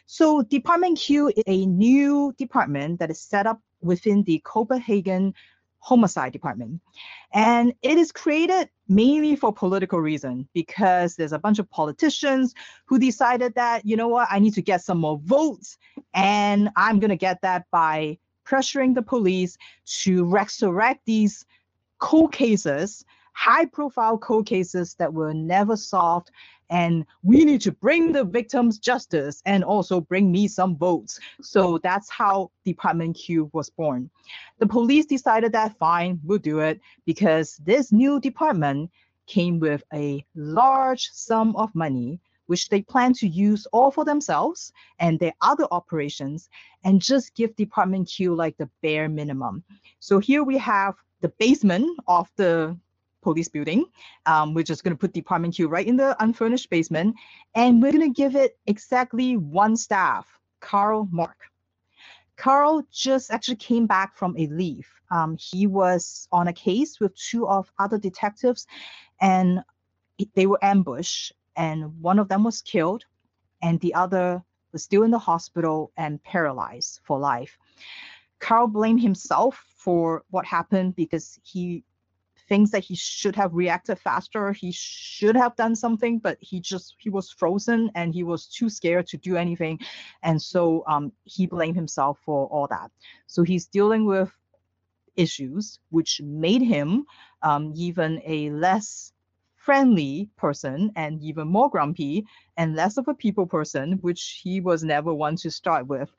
So, 0.05 0.41
Department 0.41 0.99
Q 0.99 1.29
is 1.29 1.43
a 1.47 1.65
new 1.65 2.33
department 2.37 2.99
that 2.99 3.09
is 3.09 3.21
set 3.21 3.47
up 3.47 3.61
within 3.81 4.23
the 4.23 4.41
Copenhagen 4.43 5.33
Homicide 5.83 6.31
Department. 6.31 6.79
And 7.33 7.73
it 7.81 7.97
is 7.97 8.13
created 8.13 8.69
mainly 8.87 9.35
for 9.35 9.51
political 9.51 9.99
reason 9.99 10.47
because 10.53 11.17
there's 11.17 11.33
a 11.33 11.39
bunch 11.39 11.59
of 11.59 11.69
politicians 11.69 12.53
who 12.85 12.97
decided 12.97 13.53
that, 13.55 13.85
you 13.85 13.97
know 13.97 14.07
what, 14.07 14.29
I 14.31 14.39
need 14.39 14.53
to 14.53 14.61
get 14.61 14.81
some 14.81 14.99
more 14.99 15.19
votes. 15.25 15.77
And 16.13 16.69
I'm 16.77 16.99
going 16.99 17.09
to 17.09 17.17
get 17.17 17.41
that 17.41 17.65
by 17.69 18.17
pressuring 18.47 18.95
the 18.95 19.01
police 19.01 19.57
to 20.03 20.23
resurrect 20.23 21.01
these 21.05 21.45
cold 21.99 22.31
cases 22.31 23.03
high 23.33 23.65
profile 23.65 24.17
cold 24.17 24.45
cases 24.45 24.95
that 24.95 25.13
were 25.13 25.33
never 25.33 25.75
solved. 25.75 26.31
And 26.69 27.05
we 27.21 27.45
need 27.45 27.61
to 27.61 27.71
bring 27.71 28.11
the 28.11 28.23
victims 28.23 28.79
justice 28.79 29.41
and 29.45 29.63
also 29.63 30.01
bring 30.01 30.31
me 30.31 30.47
some 30.47 30.77
votes. 30.77 31.19
So 31.41 31.77
that's 31.83 32.09
how 32.09 32.51
Department 32.65 33.15
Q 33.15 33.49
was 33.53 33.69
born. 33.69 34.09
The 34.59 34.67
police 34.67 35.05
decided 35.05 35.51
that 35.51 35.77
fine, 35.77 36.19
we'll 36.23 36.39
do 36.39 36.59
it 36.59 36.79
because 37.05 37.57
this 37.57 37.91
new 37.91 38.19
department 38.19 38.89
came 39.27 39.59
with 39.59 39.83
a 39.93 40.25
large 40.35 41.09
sum 41.11 41.55
of 41.55 41.73
money 41.75 42.19
which 42.47 42.69
they 42.69 42.81
plan 42.81 43.13
to 43.13 43.27
use 43.27 43.65
all 43.67 43.89
for 43.89 44.05
themselves 44.05 44.73
and 44.99 45.19
their 45.19 45.33
other 45.41 45.65
operations 45.71 46.49
and 46.83 47.01
just 47.01 47.33
give 47.35 47.55
Department 47.55 48.07
Q 48.07 48.35
like 48.35 48.57
the 48.57 48.69
bare 48.81 49.07
minimum. 49.07 49.63
So 49.99 50.19
here 50.19 50.43
we 50.43 50.57
have 50.57 50.95
the 51.21 51.29
basement 51.39 51.97
of 52.07 52.29
the 52.35 52.77
police 53.23 53.47
building. 53.47 53.85
Um, 54.25 54.53
we're 54.53 54.63
just 54.63 54.83
going 54.83 54.95
to 54.95 54.99
put 54.99 55.13
Department 55.13 55.55
Q 55.55 55.67
right 55.67 55.87
in 55.87 55.97
the 55.97 56.15
unfurnished 56.21 56.69
basement, 56.69 57.15
and 57.55 57.81
we're 57.81 57.91
going 57.91 58.13
to 58.13 58.21
give 58.21 58.35
it 58.35 58.57
exactly 58.67 59.37
one 59.37 59.75
staff, 59.75 60.27
Carl 60.59 61.07
Mørck. 61.11 61.39
Carl 62.35 62.83
just 62.91 63.31
actually 63.31 63.55
came 63.55 63.87
back 63.87 64.15
from 64.15 64.35
a 64.37 64.47
leave. 64.47 64.87
Um, 65.11 65.37
he 65.39 65.67
was 65.67 66.27
on 66.31 66.47
a 66.47 66.53
case 66.53 66.99
with 66.99 67.15
two 67.15 67.47
of 67.47 67.71
other 67.79 67.97
detectives, 67.97 68.67
and 69.21 69.63
they 70.35 70.45
were 70.45 70.63
ambushed, 70.63 71.33
and 71.55 72.01
one 72.01 72.19
of 72.19 72.27
them 72.27 72.43
was 72.43 72.61
killed, 72.61 73.05
and 73.61 73.79
the 73.79 73.93
other 73.93 74.43
was 74.71 74.83
still 74.83 75.03
in 75.03 75.11
the 75.11 75.19
hospital 75.19 75.91
and 75.95 76.21
paralyzed 76.23 76.99
for 77.03 77.19
life. 77.19 77.57
Carl 78.39 78.67
blamed 78.67 79.01
himself 79.01 79.63
for 79.77 80.23
what 80.31 80.45
happened 80.45 80.95
because 80.95 81.39
he 81.43 81.83
thinks 82.49 82.71
that 82.71 82.83
he 82.83 82.95
should 82.95 83.35
have 83.35 83.53
reacted 83.53 83.97
faster 83.99 84.51
he 84.51 84.71
should 84.71 85.35
have 85.35 85.55
done 85.55 85.75
something 85.75 86.19
but 86.19 86.37
he 86.41 86.59
just 86.59 86.95
he 86.97 87.09
was 87.09 87.31
frozen 87.31 87.91
and 87.95 88.13
he 88.13 88.23
was 88.23 88.47
too 88.47 88.69
scared 88.69 89.07
to 89.07 89.17
do 89.17 89.35
anything. 89.35 89.79
And 90.23 90.41
so 90.41 90.83
um, 90.87 91.11
he 91.23 91.45
blamed 91.45 91.75
himself 91.75 92.19
for 92.25 92.47
all 92.47 92.67
that. 92.67 92.91
So 93.27 93.43
he's 93.43 93.65
dealing 93.65 94.05
with 94.05 94.31
issues 95.15 95.79
which 95.89 96.21
made 96.21 96.61
him 96.61 97.05
um, 97.43 97.71
even 97.75 98.21
a 98.25 98.49
less 98.49 99.13
friendly 99.55 100.29
person 100.35 100.91
and 100.95 101.21
even 101.21 101.47
more 101.47 101.69
grumpy 101.69 102.25
and 102.57 102.75
less 102.75 102.97
of 102.97 103.07
a 103.07 103.13
people 103.13 103.45
person 103.45 103.93
which 104.01 104.41
he 104.43 104.59
was 104.59 104.83
never 104.83 105.13
one 105.13 105.35
to 105.37 105.49
start 105.51 105.87
with. 105.87 106.11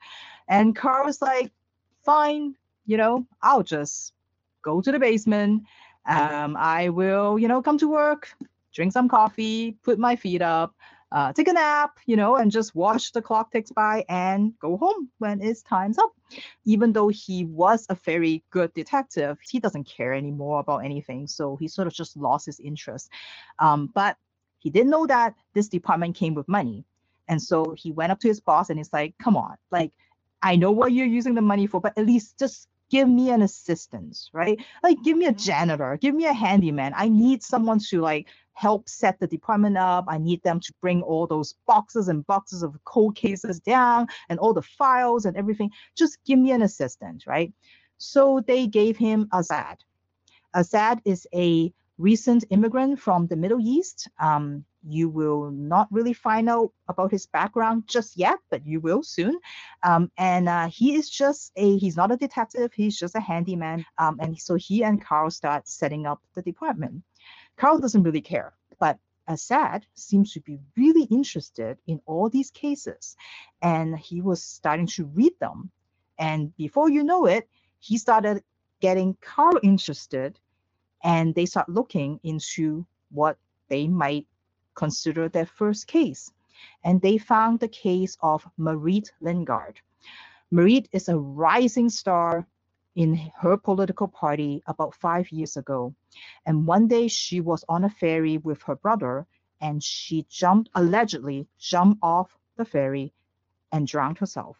And 0.47 0.75
carl 0.75 1.05
was 1.05 1.21
like 1.21 1.51
fine 2.03 2.55
you 2.85 2.97
know 2.97 3.25
i'll 3.41 3.63
just 3.63 4.13
go 4.61 4.79
to 4.79 4.91
the 4.91 4.99
basement 4.99 5.63
um, 6.07 6.55
I 6.57 6.89
will, 6.89 7.39
you 7.39 7.47
know, 7.47 7.61
come 7.61 7.77
to 7.79 7.89
work, 7.89 8.29
drink 8.73 8.93
some 8.93 9.07
coffee, 9.07 9.77
put 9.83 9.99
my 9.99 10.15
feet 10.15 10.41
up, 10.41 10.75
uh, 11.11 11.31
take 11.31 11.47
a 11.47 11.53
nap, 11.53 11.97
you 12.05 12.15
know, 12.15 12.35
and 12.35 12.51
just 12.51 12.75
watch 12.75 13.11
the 13.11 13.21
clock 13.21 13.51
ticks 13.51 13.71
by 13.71 14.03
and 14.09 14.53
go 14.59 14.75
home 14.75 15.09
when 15.19 15.41
it's 15.41 15.61
time's 15.61 15.97
up. 15.97 16.11
Even 16.65 16.91
though 16.91 17.07
he 17.07 17.45
was 17.45 17.85
a 17.89 17.95
very 17.95 18.43
good 18.49 18.73
detective, 18.73 19.37
he 19.41 19.59
doesn't 19.59 19.85
care 19.85 20.13
anymore 20.13 20.59
about 20.59 20.79
anything. 20.79 21.27
So 21.27 21.55
he 21.55 21.67
sort 21.67 21.87
of 21.87 21.93
just 21.93 22.17
lost 22.17 22.45
his 22.47 22.59
interest. 22.59 23.09
Um, 23.59 23.89
but 23.93 24.17
he 24.59 24.69
didn't 24.69 24.89
know 24.89 25.05
that 25.05 25.35
this 25.53 25.69
department 25.69 26.15
came 26.15 26.33
with 26.33 26.47
money. 26.47 26.83
And 27.27 27.41
so 27.41 27.75
he 27.77 27.91
went 27.91 28.11
up 28.11 28.19
to 28.19 28.27
his 28.27 28.39
boss 28.39 28.69
and 28.69 28.77
he's 28.77 28.91
like, 28.91 29.17
come 29.17 29.37
on, 29.37 29.55
like, 29.71 29.91
I 30.41 30.55
know 30.57 30.71
what 30.71 30.91
you're 30.91 31.07
using 31.07 31.33
the 31.33 31.41
money 31.41 31.65
for, 31.65 31.79
but 31.79 31.97
at 31.97 32.05
least 32.05 32.37
just 32.37 32.67
give 32.89 33.07
me 33.07 33.29
an 33.29 33.41
assistance, 33.41 34.29
right? 34.33 34.59
Like 34.83 34.97
give 35.03 35.17
me 35.17 35.25
a 35.25 35.29
mm-hmm. 35.29 35.37
janitor, 35.37 35.97
give 36.01 36.15
me 36.15 36.25
a 36.25 36.33
handyman. 36.33 36.93
I 36.95 37.09
need 37.09 37.43
someone 37.43 37.79
to 37.89 38.01
like 38.01 38.27
help 38.53 38.87
set 38.87 39.19
the 39.19 39.27
department 39.27 39.77
up. 39.77 40.05
I 40.07 40.17
need 40.17 40.41
them 40.43 40.59
to 40.61 40.73
bring 40.81 41.01
all 41.01 41.27
those 41.27 41.55
boxes 41.67 42.07
and 42.07 42.25
boxes 42.25 42.63
of 42.63 42.77
cold 42.85 43.15
cases 43.15 43.59
down 43.59 44.07
and 44.29 44.39
all 44.39 44.53
the 44.53 44.61
files 44.61 45.25
and 45.25 45.35
everything. 45.35 45.71
Just 45.97 46.17
give 46.25 46.39
me 46.39 46.51
an 46.51 46.61
assistant, 46.61 47.25
right? 47.27 47.53
So 47.97 48.41
they 48.45 48.67
gave 48.67 48.97
him 48.97 49.27
Assad. 49.33 49.77
Assad 50.53 51.01
is 51.05 51.27
a 51.33 51.73
recent 51.97 52.43
immigrant 52.49 52.99
from 52.99 53.27
the 53.27 53.35
Middle 53.35 53.59
East. 53.59 54.07
Um, 54.19 54.65
you 54.87 55.09
will 55.09 55.49
not 55.51 55.87
really 55.91 56.13
find 56.13 56.49
out 56.49 56.71
about 56.87 57.11
his 57.11 57.25
background 57.25 57.83
just 57.87 58.17
yet, 58.17 58.37
but 58.49 58.65
you 58.65 58.79
will 58.79 59.01
soon. 59.01 59.39
Um, 59.83 60.11
and 60.17 60.47
uh, 60.47 60.67
he 60.67 60.95
is 60.95 61.09
just 61.09 61.51
a, 61.55 61.77
he's 61.77 61.97
not 61.97 62.11
a 62.11 62.17
detective, 62.17 62.71
he's 62.73 62.97
just 62.97 63.15
a 63.15 63.19
handyman. 63.19 63.85
Um, 63.97 64.17
and 64.19 64.39
so 64.39 64.55
he 64.55 64.83
and 64.83 65.03
Carl 65.03 65.31
start 65.31 65.67
setting 65.67 66.05
up 66.05 66.21
the 66.35 66.41
department. 66.41 67.03
Carl 67.57 67.79
doesn't 67.79 68.03
really 68.03 68.21
care, 68.21 68.53
but 68.79 68.99
Assad 69.27 69.87
seems 69.95 70.33
to 70.33 70.39
be 70.41 70.59
really 70.77 71.03
interested 71.05 71.77
in 71.87 71.99
all 72.05 72.29
these 72.29 72.51
cases. 72.51 73.15
And 73.61 73.97
he 73.97 74.21
was 74.21 74.43
starting 74.43 74.87
to 74.87 75.05
read 75.05 75.33
them. 75.39 75.71
And 76.19 76.55
before 76.57 76.89
you 76.89 77.03
know 77.03 77.25
it, 77.25 77.49
he 77.79 77.97
started 77.97 78.43
getting 78.81 79.17
Carl 79.21 79.59
interested 79.63 80.39
and 81.05 81.35
they 81.35 81.45
start 81.45 81.69
looking 81.69 82.19
into 82.23 82.83
what 83.11 83.37
they 83.69 83.87
might 83.87 84.25
consider 84.73 85.29
their 85.29 85.45
first 85.45 85.85
case. 85.87 86.31
And 86.83 86.99
they 86.99 87.19
found 87.19 87.59
the 87.59 87.67
case 87.67 88.17
of 88.21 88.45
Marit 88.57 89.11
Lynggaard. 89.21 89.75
Marit 90.51 90.89
is 90.91 91.07
a 91.07 91.17
rising 91.17 91.89
star 91.89 92.47
in 92.95 93.31
her 93.37 93.55
political 93.55 94.07
party 94.07 94.63
about 94.65 94.95
five 94.95 95.31
years 95.31 95.57
ago. 95.57 95.93
And 96.45 96.65
one 96.65 96.87
day 96.87 97.07
she 97.07 97.39
was 97.39 97.63
on 97.69 97.83
a 97.83 97.89
ferry 97.89 98.37
with 98.39 98.63
her 98.63 98.75
brother 98.75 99.27
and 99.61 99.83
she 99.83 100.25
jumped, 100.27 100.69
allegedly 100.73 101.47
jumped 101.59 101.99
off 102.01 102.35
the 102.57 102.65
ferry 102.65 103.13
and 103.71 103.87
drowned 103.87 104.17
herself. 104.17 104.57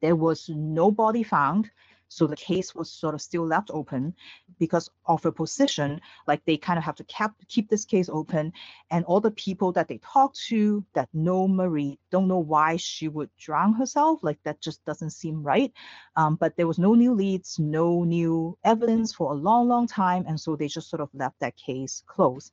There 0.00 0.16
was 0.16 0.48
no 0.48 0.90
body 0.90 1.22
found, 1.22 1.70
so 2.14 2.28
the 2.28 2.36
case 2.36 2.76
was 2.76 2.92
sort 2.92 3.12
of 3.12 3.20
still 3.20 3.44
left 3.44 3.72
open 3.74 4.14
because 4.60 4.88
of 5.06 5.24
her 5.24 5.32
position. 5.32 6.00
Like 6.28 6.44
they 6.44 6.56
kind 6.56 6.78
of 6.78 6.84
have 6.84 6.94
to 6.96 7.04
cap, 7.04 7.34
keep 7.48 7.68
this 7.68 7.84
case 7.84 8.08
open. 8.08 8.52
And 8.92 9.04
all 9.06 9.20
the 9.20 9.32
people 9.32 9.72
that 9.72 9.88
they 9.88 9.98
talk 9.98 10.32
to 10.46 10.84
that 10.94 11.08
know 11.12 11.48
Marie 11.48 11.98
don't 12.12 12.28
know 12.28 12.38
why 12.38 12.76
she 12.76 13.08
would 13.08 13.30
drown 13.36 13.72
herself. 13.72 14.20
Like 14.22 14.38
that 14.44 14.60
just 14.60 14.84
doesn't 14.84 15.10
seem 15.10 15.42
right. 15.42 15.72
Um, 16.14 16.36
but 16.36 16.56
there 16.56 16.68
was 16.68 16.78
no 16.78 16.94
new 16.94 17.14
leads, 17.14 17.58
no 17.58 18.04
new 18.04 18.56
evidence 18.62 19.12
for 19.12 19.32
a 19.32 19.36
long, 19.36 19.66
long 19.66 19.88
time. 19.88 20.24
And 20.28 20.38
so 20.40 20.54
they 20.54 20.68
just 20.68 20.88
sort 20.88 21.02
of 21.02 21.08
left 21.14 21.40
that 21.40 21.56
case 21.56 22.04
closed. 22.06 22.52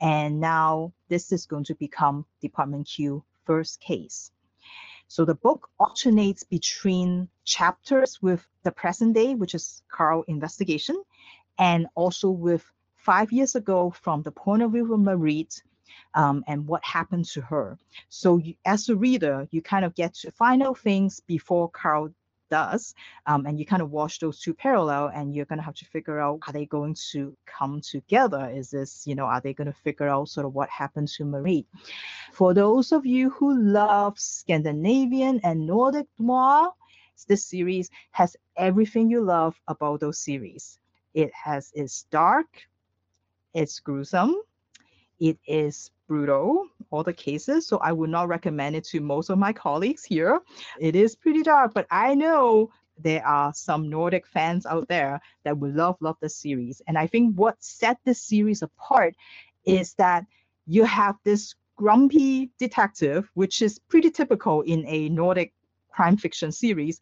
And 0.00 0.38
now 0.38 0.92
this 1.08 1.32
is 1.32 1.44
going 1.44 1.64
to 1.64 1.74
become 1.74 2.24
Department 2.40 2.86
Q 2.86 3.24
first 3.46 3.80
case. 3.80 4.30
So 5.08 5.24
the 5.24 5.34
book 5.34 5.68
alternates 5.80 6.44
between 6.44 7.28
chapters 7.44 8.20
with 8.22 8.46
the 8.62 8.72
present 8.72 9.14
day, 9.14 9.34
which 9.34 9.54
is 9.54 9.82
Carl 9.88 10.24
investigation, 10.28 11.02
and 11.58 11.86
also 11.94 12.30
with 12.30 12.64
five 12.96 13.32
years 13.32 13.54
ago 13.54 13.90
from 13.90 14.22
the 14.22 14.30
point 14.30 14.62
of 14.62 14.72
view 14.72 14.92
of 14.92 15.00
Marit 15.00 15.62
um, 16.14 16.44
and 16.46 16.66
what 16.66 16.84
happened 16.84 17.24
to 17.26 17.40
her. 17.40 17.78
So 18.08 18.38
you, 18.38 18.54
as 18.64 18.88
a 18.88 18.96
reader, 18.96 19.48
you 19.50 19.62
kind 19.62 19.84
of 19.84 19.94
get 19.94 20.14
to 20.14 20.30
find 20.30 20.62
out 20.62 20.78
things 20.78 21.20
before 21.26 21.68
Carl 21.70 22.12
does, 22.50 22.94
um, 23.26 23.46
and 23.46 23.58
you 23.58 23.64
kind 23.64 23.80
of 23.80 23.90
watch 23.90 24.18
those 24.18 24.38
two 24.38 24.52
parallel, 24.52 25.10
and 25.14 25.34
you're 25.34 25.46
to 25.46 25.62
have 25.62 25.74
to 25.74 25.86
figure 25.86 26.20
out 26.20 26.40
are 26.46 26.52
they 26.52 26.66
going 26.66 26.94
to 27.10 27.34
come 27.46 27.80
together? 27.80 28.50
Is 28.54 28.70
this, 28.70 29.06
you 29.06 29.14
know, 29.14 29.24
are 29.24 29.40
they 29.40 29.54
going 29.54 29.72
to 29.72 29.78
figure 29.86 30.08
out 30.08 30.28
sort 30.28 30.46
of 30.46 30.54
what 30.54 30.68
happened 30.68 31.08
to 31.16 31.24
Marie? 31.24 31.64
For 32.32 32.52
those 32.52 32.92
of 32.92 33.06
you 33.06 33.30
who 33.30 33.58
love 33.58 34.18
Scandinavian 34.18 35.40
and 35.42 35.66
Nordic 35.66 36.06
noir, 36.18 36.74
this 37.28 37.44
series 37.44 37.90
has 38.10 38.36
everything 38.56 39.10
you 39.10 39.22
love 39.22 39.60
about 39.68 40.00
those 40.00 40.18
series. 40.18 40.78
It 41.14 41.30
has 41.34 41.70
it's 41.74 42.04
dark, 42.10 42.46
it's 43.54 43.80
gruesome, 43.80 44.34
it 45.20 45.38
is 45.46 45.90
brutal, 46.08 46.66
all 46.90 47.02
the 47.02 47.12
cases. 47.12 47.66
So 47.66 47.78
I 47.78 47.92
would 47.92 48.10
not 48.10 48.28
recommend 48.28 48.76
it 48.76 48.84
to 48.84 49.00
most 49.00 49.30
of 49.30 49.38
my 49.38 49.52
colleagues 49.52 50.04
here. 50.04 50.40
It 50.80 50.96
is 50.96 51.14
pretty 51.14 51.42
dark, 51.42 51.72
but 51.74 51.86
I 51.90 52.14
know 52.14 52.70
there 52.98 53.24
are 53.26 53.52
some 53.54 53.88
Nordic 53.88 54.26
fans 54.26 54.66
out 54.66 54.88
there 54.88 55.20
that 55.44 55.56
would 55.58 55.74
love, 55.74 55.96
love 56.00 56.16
the 56.20 56.28
series. 56.28 56.82
And 56.86 56.98
I 56.98 57.06
think 57.06 57.34
what 57.34 57.62
set 57.62 57.98
this 58.04 58.20
series 58.20 58.62
apart 58.62 59.14
is 59.64 59.94
that 59.94 60.24
you 60.66 60.84
have 60.84 61.16
this 61.24 61.54
grumpy 61.76 62.50
detective, 62.58 63.30
which 63.34 63.62
is 63.62 63.78
pretty 63.78 64.10
typical 64.10 64.62
in 64.62 64.84
a 64.86 65.08
Nordic 65.08 65.52
crime 65.92 66.16
fiction 66.16 66.52
series, 66.52 67.00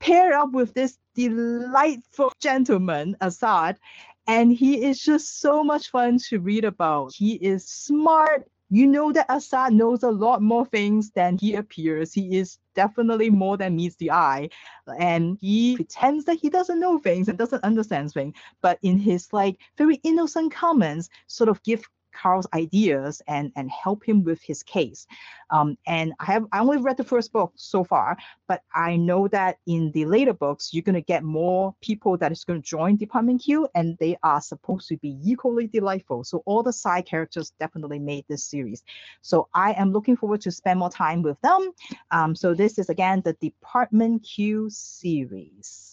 paired 0.00 0.32
up 0.32 0.52
with 0.52 0.74
this 0.74 0.98
delightful 1.14 2.32
gentleman, 2.40 3.16
Assad, 3.20 3.78
and 4.26 4.52
he 4.52 4.84
is 4.84 5.00
just 5.00 5.40
so 5.40 5.64
much 5.64 5.90
fun 5.90 6.18
to 6.28 6.40
read 6.40 6.64
about. 6.64 7.12
He 7.14 7.34
is 7.34 7.66
smart. 7.66 8.48
You 8.70 8.86
know 8.86 9.12
that 9.12 9.26
Assad 9.28 9.74
knows 9.74 10.02
a 10.02 10.10
lot 10.10 10.40
more 10.40 10.64
things 10.64 11.10
than 11.10 11.36
he 11.38 11.54
appears. 11.54 12.12
He 12.12 12.38
is 12.38 12.58
definitely 12.74 13.28
more 13.28 13.58
than 13.58 13.76
meets 13.76 13.96
the 13.96 14.10
eye. 14.10 14.48
And 14.98 15.36
he 15.40 15.76
pretends 15.76 16.24
that 16.24 16.38
he 16.40 16.48
doesn't 16.48 16.80
know 16.80 16.98
things 16.98 17.28
and 17.28 17.36
doesn't 17.36 17.64
understand 17.64 18.12
things. 18.12 18.34
But 18.62 18.78
in 18.82 18.98
his 18.98 19.30
like 19.32 19.58
very 19.76 19.96
innocent 20.04 20.52
comments, 20.54 21.10
sort 21.26 21.50
of 21.50 21.62
give 21.64 21.84
Carl's 22.12 22.46
ideas 22.54 23.22
and 23.26 23.52
and 23.56 23.70
help 23.70 24.04
him 24.04 24.24
with 24.24 24.40
his 24.42 24.62
case. 24.62 25.06
Um, 25.50 25.76
and 25.86 26.12
I 26.18 26.24
have 26.26 26.46
I 26.52 26.60
only 26.60 26.78
read 26.78 26.96
the 26.96 27.04
first 27.04 27.32
book 27.32 27.52
so 27.56 27.84
far, 27.84 28.16
but 28.48 28.62
I 28.74 28.96
know 28.96 29.28
that 29.28 29.58
in 29.66 29.92
the 29.92 30.06
later 30.06 30.32
books 30.32 30.72
you're 30.72 30.82
gonna 30.82 31.00
get 31.00 31.24
more 31.24 31.74
people 31.80 32.16
that 32.18 32.32
is 32.32 32.44
gonna 32.44 32.60
join 32.60 32.96
Department 32.96 33.42
Q, 33.42 33.68
and 33.74 33.96
they 33.98 34.16
are 34.22 34.40
supposed 34.40 34.88
to 34.88 34.96
be 34.98 35.18
equally 35.22 35.66
delightful. 35.66 36.24
So 36.24 36.42
all 36.46 36.62
the 36.62 36.72
side 36.72 37.06
characters 37.06 37.52
definitely 37.60 37.98
made 37.98 38.24
this 38.28 38.44
series. 38.44 38.82
So 39.20 39.48
I 39.54 39.72
am 39.72 39.92
looking 39.92 40.16
forward 40.16 40.40
to 40.42 40.50
spend 40.50 40.78
more 40.78 40.90
time 40.90 41.22
with 41.22 41.40
them. 41.42 41.72
Um, 42.10 42.34
so 42.34 42.54
this 42.54 42.78
is 42.78 42.88
again 42.88 43.22
the 43.24 43.34
Department 43.34 44.22
Q 44.22 44.68
series 44.70 45.91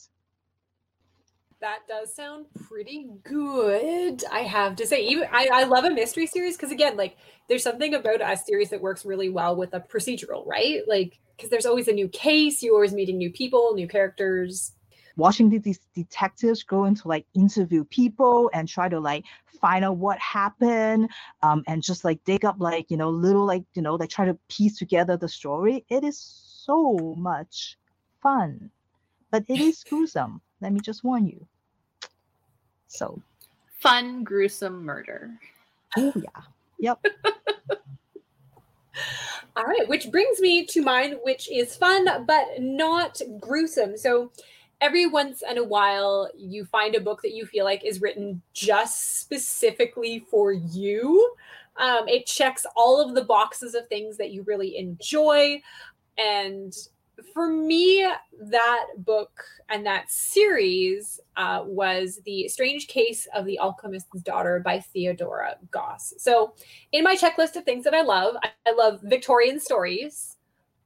that 1.62 1.80
does 1.88 2.14
sound 2.14 2.46
pretty 2.68 3.08
good. 3.24 4.24
I 4.32 4.42
have 4.42 4.76
to 4.78 4.88
say, 4.88 5.06
even 5.06 5.28
I, 5.32 5.50
I 5.52 5.64
love 5.66 5.84
a 5.84 5.90
mystery 5.90 6.26
series 6.26 6.56
because 6.56 6.72
again, 6.72 6.96
like 6.96 7.18
there's 7.48 7.64
something 7.64 7.94
about 7.94 8.22
a 8.22 8.38
series 8.38 8.70
that 8.70 8.82
works 8.82 9.06
really 9.06 9.30
well 9.30 9.56
with 9.56 9.74
a 9.74 9.80
procedural, 9.80 10.46
right? 10.46 10.82
Like 10.88 11.20
because 11.36 11.50
there's 11.50 11.66
always 11.66 11.88
a 11.88 11.94
new 11.94 12.08
case, 12.10 12.64
you're 12.64 12.76
always 12.76 12.94
meeting 12.94 13.18
new 13.18 13.32
people, 13.32 13.74
new 13.74 13.88
characters. 13.88 14.72
Watching 15.18 15.50
these 15.50 15.80
detectives 15.94 16.64
go 16.64 16.86
into 16.86 17.10
like 17.10 17.26
interview 17.34 17.84
people 17.84 18.50
and 18.54 18.68
try 18.68 18.88
to 18.88 19.00
like 19.02 19.26
find 19.60 19.84
out 19.84 19.98
what 19.98 20.18
happened, 20.20 21.10
um, 21.44 21.64
and 21.68 21.84
just 21.84 22.06
like 22.06 22.24
dig 22.24 22.46
up 22.46 22.56
like 22.60 22.90
you 22.90 22.96
know 22.96 23.10
little 23.10 23.46
like 23.46 23.64
you 23.74 23.82
know 23.82 23.98
they 23.98 24.08
try 24.08 24.26
to 24.26 24.38
piece 24.48 24.78
together 24.78 25.18
the 25.18 25.28
story. 25.28 25.86
It 25.90 26.06
is 26.06 26.18
so 26.18 27.16
much 27.18 27.78
fun, 28.22 28.72
but 29.30 29.44
it 29.50 29.60
is 29.60 29.84
gruesome. 29.90 30.42
Let 30.62 30.74
me 30.74 30.80
just 30.80 31.04
warn 31.04 31.26
you. 31.28 31.46
So, 32.88 33.22
fun, 33.80 34.24
gruesome 34.24 34.84
murder. 34.84 35.32
Oh, 35.98 36.14
yeah. 36.16 36.42
Yep. 36.80 37.06
All 39.56 39.64
right, 39.64 39.88
which 39.88 40.12
brings 40.12 40.40
me 40.40 40.66
to 40.68 40.82
mine, 40.82 41.18
which 41.24 41.50
is 41.52 41.76
fun 41.76 42.26
but 42.26 42.46
not 42.60 43.22
gruesome. 43.40 43.98
So, 43.98 44.32
every 44.82 45.06
once 45.06 45.44
in 45.50 45.58
a 45.58 45.64
while, 45.64 46.30
you 46.38 46.66
find 46.66 46.96
a 46.96 47.02
book 47.02 47.22
that 47.22 47.34
you 47.34 47.46
feel 47.46 47.66
like 47.66 47.84
is 47.84 48.02
written 48.02 48.42
just 48.54 49.20
specifically 49.20 50.26
for 50.30 50.52
you. 50.52 51.36
Um, 51.78 52.08
it 52.08 52.26
checks 52.26 52.66
all 52.76 53.02
of 53.02 53.16
the 53.16 53.24
boxes 53.24 53.74
of 53.76 53.88
things 53.88 54.18
that 54.18 54.32
you 54.32 54.44
really 54.44 54.78
enjoy. 54.78 55.62
And 56.18 56.76
for 57.34 57.48
me, 57.48 58.08
that 58.42 58.86
book 58.98 59.44
and 59.70 59.86
that 59.86 60.12
series 60.12 61.20
uh, 61.38 61.64
was 61.66 62.20
The 62.26 62.48
Strange 62.48 62.88
Case 62.88 63.28
of 63.34 63.46
the 63.46 63.60
Alchemist's 63.60 64.22
Daughter 64.22 64.62
by 64.64 64.80
Theodora 64.80 65.56
Goss. 65.72 66.14
So, 66.18 66.54
in 66.92 67.04
my 67.04 67.16
checklist 67.16 67.56
of 67.56 67.64
things 67.64 67.84
that 67.84 67.94
I 67.94 68.02
love, 68.02 68.36
I, 68.44 68.72
love 68.72 69.02
Victorian 69.04 69.60
stories, 69.60 70.38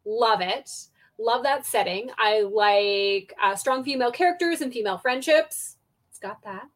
love 0.05 0.41
it, 0.41 0.69
love 1.17 1.43
that 1.43 1.65
setting. 1.65 2.09
I 2.17 2.41
like 2.41 3.33
uh, 3.41 3.55
strong 3.55 3.83
female 3.83 4.11
characters 4.11 4.61
and 4.61 4.71
female 4.71 4.97
friendships. 4.97 5.77
It's 6.09 6.19
got 6.19 6.41
that. 6.43 6.67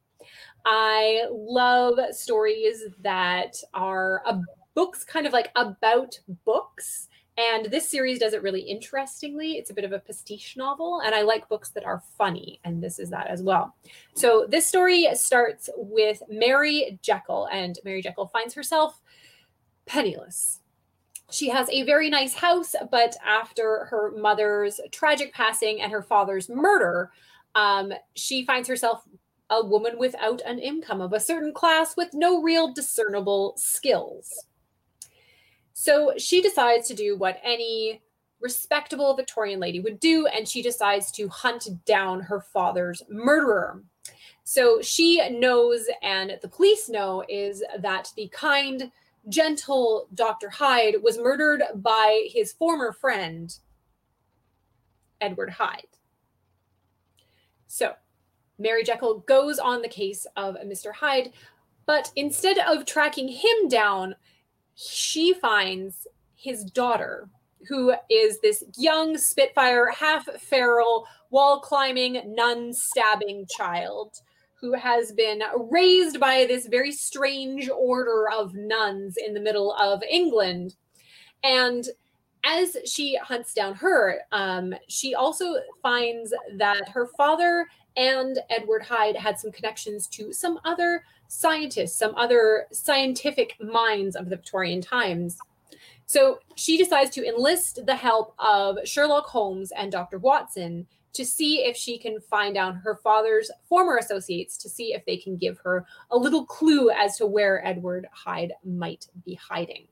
I 0.65 1.26
love 1.32 1.98
stories 2.12 2.84
that 3.02 3.56
are 3.74 4.22
a, 4.26 4.41
books 4.78 5.04
kind 5.04 5.26
of 5.26 5.34
like 5.34 5.52
about 5.56 6.20
books 6.46 7.08
and 7.38 7.65
this 7.65 7.88
series 7.88 8.19
does 8.19 8.34
it 8.34 8.41
really 8.41 8.62
interestingly. 8.62 9.54
It's 9.54 9.69
a 9.69 9.73
bit 9.73 9.86
of 9.86 9.91
a 9.91 10.00
pastiche 10.00 10.58
novel, 10.58 11.02
and 11.06 11.13
I 11.13 11.21
like 11.21 11.47
books 11.47 11.69
that 11.69 11.86
are 11.86 12.02
funny, 12.17 12.60
and 12.63 12.82
this 12.82 12.97
is 12.97 13.12
that 13.12 13.28
as 13.28 13.43
well. 13.43 13.76
So, 14.15 14.47
this 14.50 14.65
story 14.65 15.08
starts 15.13 15.69
with 15.78 16.23
Mary 16.30 17.00
Jekyll, 17.02 17.47
and 17.52 17.78
Mary 17.86 18.02
Jekyll 18.02 18.28
finds 18.28 18.56
herself 18.56 19.02
penniless. 19.86 20.62
She 21.30 21.50
has 21.50 21.69
a 21.69 21.84
very 21.84 22.10
nice 22.10 22.34
house, 22.34 22.73
but 22.89 23.15
after 23.26 23.86
her 23.91 24.12
mother's 24.12 24.80
tragic 24.91 25.34
passing 25.34 25.82
and 25.82 25.91
her 25.91 26.02
father's 26.02 26.50
murder, 26.50 27.12
um, 27.54 27.93
she 28.15 28.45
finds 28.45 28.67
herself 28.67 29.04
a 29.50 29.63
woman 29.63 29.97
without 29.97 30.41
an 30.45 30.60
income 30.60 31.02
of 31.02 31.13
a 31.13 31.19
certain 31.19 31.54
class 31.54 31.95
with 31.95 32.13
no 32.13 32.41
real 32.41 32.73
discernible 32.73 33.54
skills. 33.58 34.46
So 35.80 36.13
she 36.18 36.42
decides 36.42 36.88
to 36.88 36.96
do 36.96 37.16
what 37.16 37.40
any 37.44 38.02
respectable 38.40 39.16
Victorian 39.16 39.60
lady 39.60 39.80
would 39.80 40.00
do, 40.00 40.26
and 40.26 40.48
she 40.48 40.63
decides 40.63 41.12
to 41.12 41.28
hunt 41.28 41.68
down 41.86 42.20
her 42.20 42.42
father's 42.42 43.04
murderer. 43.08 43.84
So 44.44 44.82
she 44.82 45.30
knows, 45.30 45.86
and 46.02 46.40
the 46.42 46.48
police 46.48 46.90
know, 46.90 47.24
is 47.30 47.63
that 47.78 48.12
the 48.18 48.28
kind, 48.30 48.92
gentle 49.30 50.08
Dr. 50.16 50.50
Hyde 50.50 50.96
was 51.04 51.20
murdered 51.20 51.62
by 51.76 52.28
his 52.34 52.54
former 52.54 52.92
friend, 52.92 53.56
Edward 55.22 55.52
Hyde. 55.52 55.84
So 57.68 57.94
Mary 58.58 58.84
Jekyll 58.84 59.20
goes 59.28 59.60
on 59.60 59.84
the 59.84 59.90
case 59.90 60.26
of 60.36 60.56
Mr. 60.66 60.92
Hyde, 60.92 61.34
but 61.86 62.12
instead 62.16 62.58
of 62.58 62.88
tracking 62.88 63.28
him 63.28 63.68
down, 63.70 64.16
she 64.78 65.34
finds 65.34 66.08
his 66.36 66.63
daughter, 66.63 67.28
who 67.68 67.94
is 68.10 68.40
this 68.40 68.63
young 68.78 69.18
Spitfire, 69.18 69.88
half 69.92 70.26
feral, 70.40 71.08
wall 71.32 71.60
climbing, 71.60 72.22
nun 72.26 72.72
stabbing 72.74 73.46
child 73.50 74.22
who 74.60 74.74
has 74.74 75.12
been 75.12 75.42
raised 75.70 76.20
by 76.20 76.46
this 76.48 76.68
very 76.68 76.92
strange 76.92 77.70
order 77.70 78.28
of 78.32 78.56
nuns 78.56 79.16
in 79.18 79.34
the 79.34 79.40
middle 79.40 79.74
of 79.74 80.02
England. 80.10 80.76
And 81.44 81.88
as 82.44 82.78
she 82.86 83.18
hunts 83.18 83.54
down 83.54 83.76
her, 83.76 84.22
um, 84.32 84.74
she 84.88 85.13
also 85.13 85.56
finds 85.82 86.34
that 86.58 86.90
her 86.90 87.08
father 87.18 87.68
and 87.96 88.40
Edward 88.50 88.84
Hyde 88.84 89.16
had 89.16 89.38
some 89.38 89.52
connections 89.52 90.08
to 90.10 90.32
some 90.32 90.60
other 90.63 91.04
scientists, 91.28 91.98
some 91.98 92.16
other 92.16 92.68
scientific 92.72 93.56
minds 93.62 94.16
of 94.16 94.26
the 94.26 94.36
Victorian 94.36 94.82
times. 94.82 95.38
So 96.06 96.40
she 96.56 96.78
decides 96.78 97.10
to 97.12 97.28
enlist 97.28 97.86
the 97.86 97.96
help 97.96 98.34
of 98.40 98.78
Sherlock 98.86 99.26
Holmes 99.26 99.72
and 99.72 99.92
Dr. 99.92 100.20
Watson 100.20 100.88
to 101.13 101.26
see 101.26 101.60
if 101.60 101.76
she 101.76 101.98
can 101.98 102.20
find 102.22 102.58
out 102.58 102.76
her 102.76 102.96
father's 102.96 103.50
former 103.68 103.98
associates 103.98 104.58
to 104.58 104.70
see 104.70 104.94
if 104.94 105.04
they 105.06 105.18
can 105.18 105.36
give 105.36 105.58
her 105.60 105.86
a 106.12 106.18
little 106.18 106.46
clue 106.46 106.92
as 106.92 107.18
to 107.18 107.26
where 107.26 107.66
Edward 107.66 108.08
Hyde 108.12 108.54
might 108.63 109.08
be 109.26 109.34
hiding. 109.34 109.88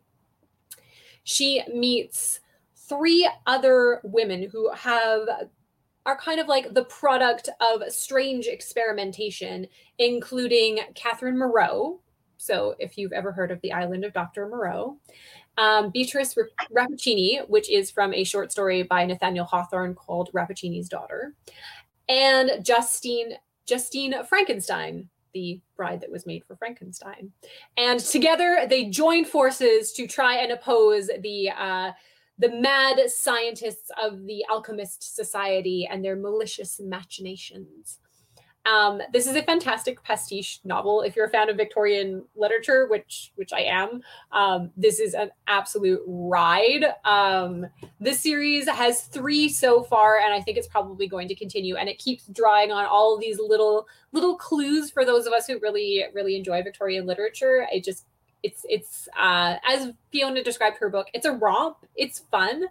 She 1.23 1.63
meets 1.73 2.39
three 2.75 3.27
other 3.47 4.01
women 4.03 4.47
who 4.49 4.71
have 4.71 5.27
are 6.05 6.17
kind 6.17 6.39
of 6.39 6.47
like 6.47 6.73
the 6.73 6.85
product 6.85 7.49
of 7.59 7.81
strange 7.91 8.47
experimentation, 8.47 9.67
including 9.97 10.79
Catherine 10.93 11.37
Moreau. 11.37 11.99
So, 12.37 12.75
if 12.79 12.97
you've 12.97 13.13
ever 13.13 13.31
heard 13.31 13.51
of 13.51 13.61
the 13.61 13.73
island 13.73 14.05
of 14.05 14.13
Dr. 14.13 14.47
Moreau, 14.47 14.97
um, 15.57 15.89
Beatrice 15.89 16.35
Rappaccini, 16.71 17.47
which 17.49 17.69
is 17.69 17.89
from 17.89 18.13
a 18.13 18.23
short 18.23 18.51
story 18.51 18.83
by 18.83 19.05
Nathaniel 19.05 19.45
Hawthorne 19.45 19.95
called 19.95 20.29
Rappaccini's 20.33 20.89
Daughter, 20.89 21.33
and 22.09 22.63
Justine 22.63 23.33
Justine 23.65 24.23
Frankenstein, 24.25 25.09
the 25.33 25.59
bride 25.75 26.01
that 26.01 26.11
was 26.11 26.25
made 26.25 26.43
for 26.45 26.55
Frankenstein. 26.55 27.31
And 27.77 27.99
together 27.99 28.65
they 28.69 28.85
joined 28.85 29.27
forces 29.27 29.91
to 29.93 30.05
try 30.05 30.37
and 30.37 30.51
oppose 30.51 31.09
the 31.21 31.49
uh, 31.49 31.91
the 32.37 32.49
mad 32.49 32.99
scientists 33.09 33.89
of 34.01 34.25
the 34.25 34.45
Alchemist 34.49 35.15
Society 35.15 35.87
and 35.89 36.03
their 36.03 36.15
malicious 36.15 36.79
machinations. 36.83 37.99
Um, 38.65 38.99
this 39.13 39.27
is 39.27 39.35
a 39.35 39.43
fantastic 39.43 40.01
pastiche 40.03 40.59
novel. 40.63 41.01
If 41.01 41.15
you're 41.15 41.27
a 41.27 41.29
fan 41.29 41.49
of 41.49 41.57
Victorian 41.57 42.25
literature, 42.35 42.87
which 42.87 43.31
which 43.35 43.53
I 43.53 43.61
am, 43.61 44.01
um, 44.31 44.71
this 44.75 44.99
is 44.99 45.13
an 45.13 45.29
absolute 45.47 46.01
ride. 46.07 46.85
Um, 47.03 47.67
this 47.99 48.21
series 48.21 48.67
has 48.67 49.03
three 49.03 49.49
so 49.49 49.83
far, 49.83 50.17
and 50.17 50.33
I 50.33 50.41
think 50.41 50.57
it's 50.57 50.67
probably 50.67 51.07
going 51.07 51.27
to 51.27 51.35
continue. 51.35 51.75
And 51.75 51.87
it 51.87 51.99
keeps 51.99 52.25
drawing 52.25 52.71
on 52.71 52.85
all 52.85 53.19
these 53.19 53.39
little 53.39 53.87
little 54.13 54.35
clues 54.35 54.89
for 54.89 55.05
those 55.05 55.27
of 55.27 55.33
us 55.33 55.45
who 55.45 55.59
really 55.59 56.03
really 56.15 56.35
enjoy 56.35 56.63
Victorian 56.63 57.05
literature. 57.05 57.67
It 57.71 57.83
just 57.83 58.07
it's 58.45 58.65
it's 58.69 59.09
uh, 59.19 59.55
as 59.67 59.91
Fiona 60.11 60.43
described 60.43 60.77
her 60.77 60.89
book. 60.89 61.07
It's 61.13 61.25
a 61.25 61.31
romp. 61.31 61.77
It's 61.95 62.19
fun, 62.31 62.65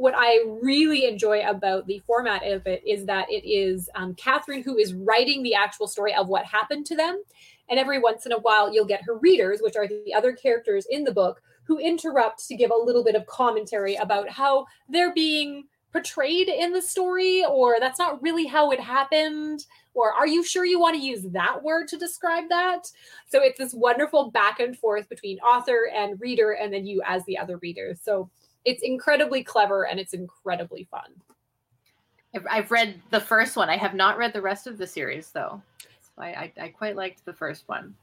what 0.00 0.14
I 0.16 0.42
really 0.62 1.04
enjoy 1.04 1.42
about 1.46 1.86
the 1.86 1.98
format 2.06 2.42
of 2.42 2.66
it 2.66 2.82
is 2.86 3.04
that 3.04 3.26
it 3.28 3.46
is 3.46 3.90
um, 3.94 4.14
Catherine 4.14 4.62
who 4.62 4.78
is 4.78 4.94
writing 4.94 5.42
the 5.42 5.54
actual 5.54 5.86
story 5.86 6.14
of 6.14 6.26
what 6.26 6.46
happened 6.46 6.86
to 6.86 6.96
them. 6.96 7.22
And 7.68 7.78
every 7.78 7.98
once 7.98 8.24
in 8.24 8.32
a 8.32 8.38
while, 8.38 8.72
you'll 8.72 8.86
get 8.86 9.02
her 9.02 9.18
readers, 9.18 9.60
which 9.60 9.76
are 9.76 9.86
the 9.86 10.14
other 10.16 10.32
characters 10.32 10.86
in 10.88 11.04
the 11.04 11.12
book, 11.12 11.42
who 11.64 11.78
interrupt 11.78 12.48
to 12.48 12.56
give 12.56 12.70
a 12.70 12.82
little 12.82 13.04
bit 13.04 13.14
of 13.14 13.26
commentary 13.26 13.94
about 13.96 14.30
how 14.30 14.64
they're 14.88 15.12
being 15.12 15.64
portrayed 15.92 16.48
in 16.48 16.72
the 16.72 16.82
story, 16.82 17.44
or 17.44 17.76
that's 17.80 17.98
not 17.98 18.22
really 18.22 18.46
how 18.46 18.70
it 18.70 18.80
happened, 18.80 19.66
or 19.94 20.12
are 20.12 20.26
you 20.26 20.44
sure 20.44 20.64
you 20.64 20.78
want 20.78 20.96
to 20.96 21.02
use 21.02 21.22
that 21.22 21.62
word 21.62 21.88
to 21.88 21.98
describe 21.98 22.48
that? 22.48 22.90
So 23.28 23.42
it's 23.42 23.58
this 23.58 23.74
wonderful 23.74 24.30
back 24.30 24.60
and 24.60 24.78
forth 24.78 25.08
between 25.08 25.38
author 25.40 25.90
and 25.94 26.20
reader, 26.20 26.52
and 26.52 26.72
then 26.72 26.86
you 26.86 27.02
as 27.06 27.24
the 27.24 27.36
other 27.36 27.56
reader. 27.58 27.96
So 28.00 28.30
it's 28.64 28.82
incredibly 28.82 29.42
clever 29.42 29.86
and 29.86 29.98
it's 29.98 30.14
incredibly 30.14 30.86
fun. 30.90 31.10
I've 32.48 32.70
read 32.70 33.00
the 33.10 33.20
first 33.20 33.56
one. 33.56 33.68
I 33.68 33.76
have 33.76 33.94
not 33.94 34.16
read 34.16 34.32
the 34.32 34.42
rest 34.42 34.66
of 34.66 34.78
the 34.78 34.86
series 34.86 35.30
though. 35.30 35.60
So 36.02 36.22
I, 36.22 36.26
I, 36.26 36.52
I 36.60 36.68
quite 36.68 36.94
liked 36.94 37.24
the 37.24 37.32
first 37.32 37.64
one. 37.66 37.94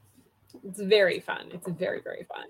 It's 0.64 0.80
very 0.80 1.20
fun. 1.20 1.48
It's 1.52 1.68
very, 1.68 2.00
very 2.02 2.24
fun. 2.24 2.44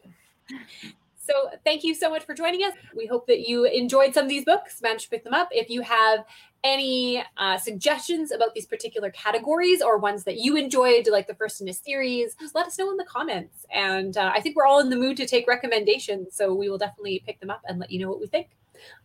So 1.29 1.51
thank 1.63 1.85
you 1.85 1.95
so 1.95 2.09
much 2.09 2.25
for 2.25 2.35
joining 2.35 2.63
us. 2.63 2.73
We 2.97 3.07
hope 3.07 3.27
that 3.27 3.47
you 3.47 3.65
enjoyed 3.65 4.15
some 4.15 4.25
of 4.25 4.31
these 4.31 4.47
books, 4.47 4.81
managed 4.81 5.05
to 5.05 5.11
pick 5.11 5.25
them 5.25 5.35
up. 5.35 5.49
If 5.51 5.69
you 5.69 5.83
have 5.83 6.25
any 6.65 7.23
uh, 7.37 7.59
suggestions 7.59 8.33
about 8.33 8.55
these 8.55 8.65
particular 8.65 9.11
categories 9.11 9.83
or 9.83 9.99
ones 9.99 10.25
that 10.25 10.39
you 10.39 10.57
enjoyed, 10.57 11.07
like 11.07 11.27
the 11.27 11.35
first 11.35 11.61
in 11.61 11.69
a 11.69 11.73
series, 11.73 12.35
just 12.41 12.55
let 12.55 12.67
us 12.67 12.79
know 12.79 12.91
in 12.91 12.97
the 12.97 13.05
comments. 13.05 13.67
And 13.71 14.17
uh, 14.17 14.33
I 14.35 14.41
think 14.41 14.57
we're 14.57 14.67
all 14.67 14.81
in 14.81 14.89
the 14.89 14.97
mood 14.97 15.19
to 15.19 15.27
take 15.27 15.47
recommendations, 15.47 16.35
so 16.35 16.55
we 16.55 16.71
will 16.71 16.79
definitely 16.79 17.23
pick 17.27 17.41
them 17.41 17.51
up 17.51 17.61
and 17.69 17.79
let 17.79 17.91
you 17.91 18.01
know 18.01 18.09
what 18.09 18.21
we 18.21 18.27
think. 18.27 18.49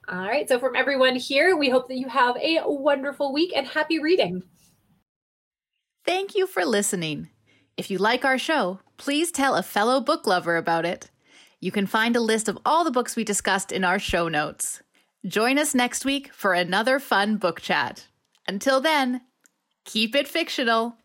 All 0.07 0.19
right, 0.19 0.47
so 0.47 0.59
from 0.59 0.75
everyone 0.75 1.15
here, 1.15 1.57
we 1.57 1.69
hope 1.69 1.89
that 1.89 1.97
you 1.97 2.07
have 2.07 2.37
a 2.37 2.61
wonderful 2.65 3.33
week 3.33 3.51
and 3.55 3.67
happy 3.67 3.99
reading. 3.99 4.43
Thank 6.05 6.35
you 6.35 6.47
for 6.47 6.63
listening. 6.63 7.29
If 7.75 7.91
you 7.91 7.97
like 7.97 8.23
our 8.23 8.37
show, 8.37 8.79
please 8.97 9.31
tell 9.31 9.55
a 9.55 9.63
fellow 9.63 9.99
book 9.99 10.25
lover 10.25 10.57
about 10.57 10.85
it. 10.85 11.09
You 11.63 11.71
can 11.71 11.85
find 11.85 12.13
a 12.17 12.19
list 12.19 12.49
of 12.49 12.59
all 12.65 12.83
the 12.83 12.91
books 12.91 13.15
we 13.15 13.23
discussed 13.23 13.71
in 13.71 13.85
our 13.85 13.97
show 13.97 14.27
notes. 14.27 14.83
Join 15.25 15.57
us 15.57 15.73
next 15.73 16.03
week 16.03 16.33
for 16.33 16.53
another 16.53 16.99
fun 16.99 17.37
book 17.37 17.61
chat. 17.61 18.09
Until 18.45 18.81
then, 18.81 19.21
keep 19.85 20.13
it 20.13 20.27
fictional. 20.27 20.97